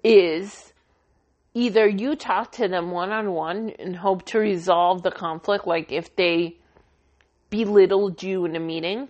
is 0.03 0.73
either 1.55 1.89
you 1.89 2.17
talk 2.17 2.53
to 2.53 2.67
them 2.67 2.91
one 2.91 3.13
on 3.13 3.33
one 3.33 3.71
and 3.79 3.95
hope 3.95 4.25
to 4.27 4.39
resolve 4.39 5.03
the 5.03 5.13
conflict, 5.13 5.67
like 5.67 5.93
if 5.93 6.15
they 6.17 6.57
belittled 7.51 8.23
you 8.23 8.45
in 8.45 8.57
a 8.57 8.61
meeting, 8.61 9.09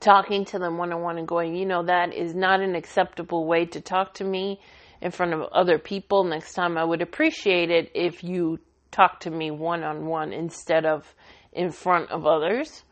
talking 0.00 0.44
to 0.46 0.58
them 0.58 0.78
one 0.78 0.92
on 0.92 1.02
one 1.02 1.18
and 1.18 1.28
going, 1.28 1.54
you 1.54 1.66
know, 1.66 1.84
that 1.84 2.14
is 2.14 2.34
not 2.34 2.60
an 2.60 2.74
acceptable 2.74 3.46
way 3.46 3.66
to 3.66 3.80
talk 3.80 4.14
to 4.14 4.24
me 4.24 4.60
in 5.00 5.10
front 5.10 5.32
of 5.32 5.42
other 5.52 5.78
people. 5.78 6.24
Next 6.24 6.54
time 6.54 6.76
I 6.76 6.84
would 6.84 7.02
appreciate 7.02 7.70
it 7.70 7.90
if 7.94 8.24
you 8.24 8.58
talk 8.90 9.20
to 9.20 9.30
me 9.30 9.50
one 9.50 9.82
on 9.84 10.06
one 10.06 10.32
instead 10.32 10.84
of 10.84 11.14
in 11.52 11.70
front 11.70 12.10
of 12.10 12.26
others. 12.26 12.82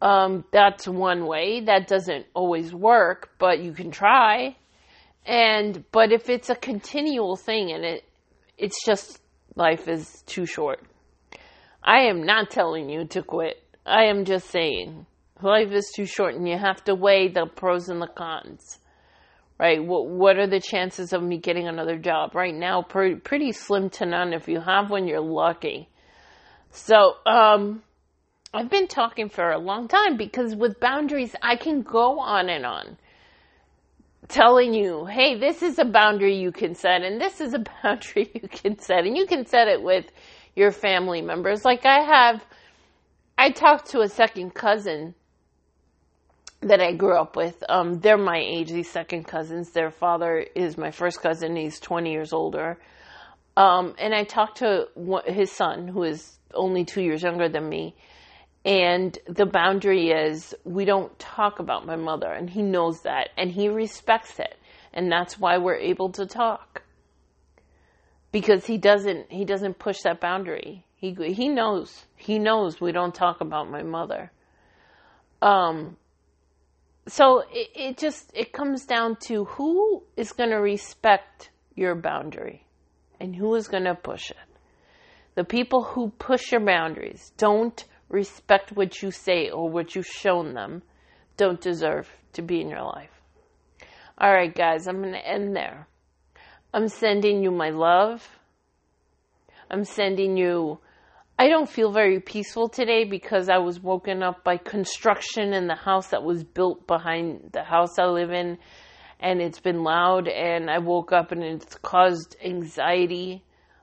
Um, 0.00 0.44
that's 0.52 0.88
one 0.88 1.26
way. 1.26 1.60
That 1.60 1.86
doesn't 1.86 2.26
always 2.34 2.74
work, 2.74 3.30
but 3.38 3.60
you 3.60 3.72
can 3.72 3.90
try. 3.90 4.56
And 5.24 5.84
but 5.92 6.10
if 6.10 6.28
it's 6.28 6.50
a 6.50 6.56
continual 6.56 7.36
thing 7.36 7.70
and 7.70 7.84
it 7.84 8.04
it's 8.58 8.84
just 8.84 9.20
life 9.54 9.88
is 9.88 10.22
too 10.26 10.46
short. 10.46 10.80
I 11.82 12.02
am 12.02 12.24
not 12.24 12.50
telling 12.50 12.88
you 12.90 13.06
to 13.06 13.22
quit. 13.22 13.62
I 13.86 14.04
am 14.04 14.24
just 14.24 14.48
saying 14.50 15.06
life 15.42 15.70
is 15.72 15.92
too 15.94 16.06
short 16.06 16.34
and 16.34 16.48
you 16.48 16.58
have 16.58 16.82
to 16.84 16.94
weigh 16.94 17.28
the 17.28 17.46
pros 17.46 17.88
and 17.88 18.00
the 18.00 18.06
cons. 18.06 18.78
Right? 19.58 19.82
What, 19.84 20.08
what 20.08 20.38
are 20.38 20.46
the 20.46 20.60
chances 20.60 21.12
of 21.12 21.22
me 21.22 21.38
getting 21.38 21.68
another 21.68 21.96
job? 21.96 22.34
Right 22.34 22.54
now, 22.54 22.82
pretty, 22.82 23.16
pretty 23.16 23.52
slim 23.52 23.90
to 23.90 24.06
none. 24.06 24.32
If 24.32 24.48
you 24.48 24.60
have 24.60 24.90
one, 24.90 25.06
you're 25.06 25.20
lucky. 25.20 25.88
So, 26.70 27.14
um, 27.26 27.82
I've 28.54 28.68
been 28.68 28.88
talking 28.88 29.28
for 29.28 29.50
a 29.50 29.58
long 29.58 29.88
time 29.88 30.16
because 30.16 30.54
with 30.54 30.80
boundaries, 30.80 31.34
I 31.42 31.56
can 31.56 31.82
go 31.82 32.18
on 32.18 32.50
and 32.50 32.66
on 32.66 32.98
telling 34.28 34.74
you, 34.74 35.06
hey, 35.06 35.38
this 35.38 35.62
is 35.62 35.78
a 35.78 35.84
boundary 35.84 36.36
you 36.36 36.52
can 36.52 36.74
set 36.74 37.02
and 37.02 37.20
this 37.20 37.40
is 37.40 37.54
a 37.54 37.64
boundary 37.82 38.30
you 38.34 38.48
can 38.48 38.78
set. 38.78 39.06
And 39.06 39.16
you 39.16 39.26
can 39.26 39.46
set 39.46 39.68
it 39.68 39.82
with 39.82 40.06
your 40.54 40.70
family 40.70 41.22
members. 41.22 41.64
Like 41.64 41.86
I 41.86 42.00
have, 42.00 42.44
I 43.38 43.50
talked 43.50 43.90
to 43.90 44.00
a 44.00 44.08
second 44.08 44.54
cousin 44.54 45.14
that 46.62 46.80
I 46.80 46.92
grew 46.92 47.16
up 47.16 47.36
with. 47.36 47.62
Um, 47.68 48.00
they're 48.00 48.18
my 48.18 48.38
age, 48.38 48.70
these 48.70 48.90
second 48.90 49.24
cousins. 49.24 49.70
Their 49.70 49.90
father 49.90 50.44
is 50.54 50.78
my 50.78 50.90
first 50.90 51.20
cousin. 51.20 51.56
He's 51.56 51.80
20 51.80 52.10
years 52.10 52.32
older. 52.32 52.78
Um, 53.56 53.94
and 53.98 54.14
I 54.14 54.24
talked 54.24 54.58
to 54.58 54.88
his 55.26 55.52
son, 55.52 55.88
who 55.88 56.04
is 56.04 56.38
only 56.54 56.84
two 56.84 57.02
years 57.02 57.22
younger 57.22 57.48
than 57.48 57.68
me. 57.68 57.94
And 58.64 59.18
the 59.26 59.46
boundary 59.46 60.10
is 60.10 60.54
we 60.64 60.84
don't 60.84 61.16
talk 61.18 61.58
about 61.58 61.84
my 61.84 61.96
mother, 61.96 62.30
and 62.30 62.48
he 62.48 62.62
knows 62.62 63.02
that, 63.02 63.30
and 63.36 63.50
he 63.50 63.68
respects 63.68 64.38
it. 64.38 64.56
And 64.92 65.10
that's 65.10 65.38
why 65.38 65.58
we're 65.58 65.76
able 65.76 66.10
to 66.12 66.26
talk 66.26 66.82
because 68.30 68.66
he 68.66 68.78
doesn't 68.78 69.30
he 69.30 69.44
doesn't 69.44 69.78
push 69.78 70.00
that 70.02 70.20
boundary. 70.20 70.84
He 70.96 71.14
he 71.14 71.48
knows 71.48 72.06
he 72.16 72.38
knows 72.38 72.80
we 72.80 72.92
don't 72.92 73.14
talk 73.14 73.40
about 73.40 73.70
my 73.70 73.82
mother. 73.82 74.32
Um. 75.40 75.96
So 77.06 77.40
it, 77.50 77.70
it 77.74 77.98
just 77.98 78.30
it 78.34 78.52
comes 78.52 78.84
down 78.84 79.16
to 79.26 79.44
who 79.44 80.02
is 80.16 80.32
going 80.32 80.50
to 80.50 80.56
respect 80.56 81.50
your 81.74 81.94
boundary, 81.94 82.66
and 83.18 83.34
who 83.34 83.54
is 83.54 83.68
going 83.68 83.84
to 83.84 83.94
push 83.94 84.30
it. 84.30 84.36
The 85.34 85.44
people 85.44 85.82
who 85.82 86.10
push 86.10 86.52
your 86.52 86.60
boundaries 86.60 87.32
don't 87.38 87.84
respect 88.08 88.72
what 88.72 89.02
you 89.02 89.10
say 89.10 89.48
or 89.48 89.70
what 89.70 89.94
you've 89.94 90.06
shown 90.06 90.52
them, 90.52 90.82
don't 91.36 91.60
deserve 91.60 92.08
to 92.34 92.42
be 92.42 92.60
in 92.60 92.68
your 92.68 92.82
life. 92.82 93.22
All 94.18 94.32
right, 94.32 94.54
guys, 94.54 94.86
I'm 94.86 95.00
going 95.00 95.14
to 95.14 95.26
end 95.26 95.56
there. 95.56 95.88
I'm 96.74 96.88
sending 96.88 97.42
you 97.42 97.50
my 97.50 97.70
love. 97.70 98.28
I'm 99.70 99.84
sending 99.84 100.36
you. 100.36 100.78
I 101.42 101.48
don't 101.48 101.68
feel 101.68 101.90
very 101.90 102.20
peaceful 102.20 102.68
today 102.68 103.02
because 103.02 103.48
I 103.48 103.58
was 103.58 103.80
woken 103.80 104.22
up 104.22 104.44
by 104.44 104.58
construction 104.58 105.52
in 105.52 105.66
the 105.66 105.74
house 105.74 106.10
that 106.10 106.22
was 106.22 106.44
built 106.44 106.86
behind 106.86 107.50
the 107.52 107.64
house 107.64 107.98
I 107.98 108.04
live 108.04 108.30
in, 108.30 108.58
and 109.18 109.42
it's 109.42 109.58
been 109.58 109.82
loud, 109.82 110.28
and 110.28 110.70
I 110.70 110.78
woke 110.78 111.10
up 111.10 111.32
and 111.32 111.42
it's 111.42 111.74
caused 111.74 112.36
anxiety. 112.44 113.42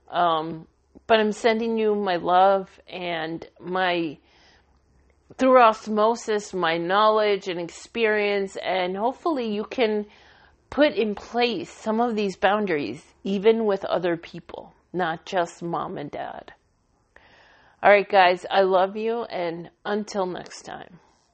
Um, 0.09 0.67
but 1.05 1.19
I'm 1.19 1.33
sending 1.33 1.77
you 1.77 1.95
my 1.95 2.15
love 2.15 2.69
and 2.87 3.45
my 3.59 4.19
through 5.37 5.61
osmosis, 5.61 6.53
my 6.53 6.77
knowledge 6.77 7.49
and 7.49 7.59
experience, 7.59 8.55
and 8.55 8.95
hopefully 8.95 9.53
you 9.53 9.65
can 9.65 10.05
put 10.69 10.93
in 10.93 11.13
place 11.13 11.69
some 11.69 11.99
of 11.99 12.15
these 12.15 12.37
boundaries, 12.37 13.03
even 13.25 13.65
with 13.65 13.83
other 13.83 14.15
people, 14.15 14.73
not 14.93 15.25
just 15.25 15.61
mom 15.61 15.97
and 15.97 16.09
dad. 16.09 16.53
All 17.81 17.89
right, 17.89 18.07
guys, 18.07 18.45
I 18.51 18.61
love 18.61 18.97
you, 18.97 19.23
and 19.23 19.69
until 19.85 20.25
next 20.25 20.63
time. 20.63 20.99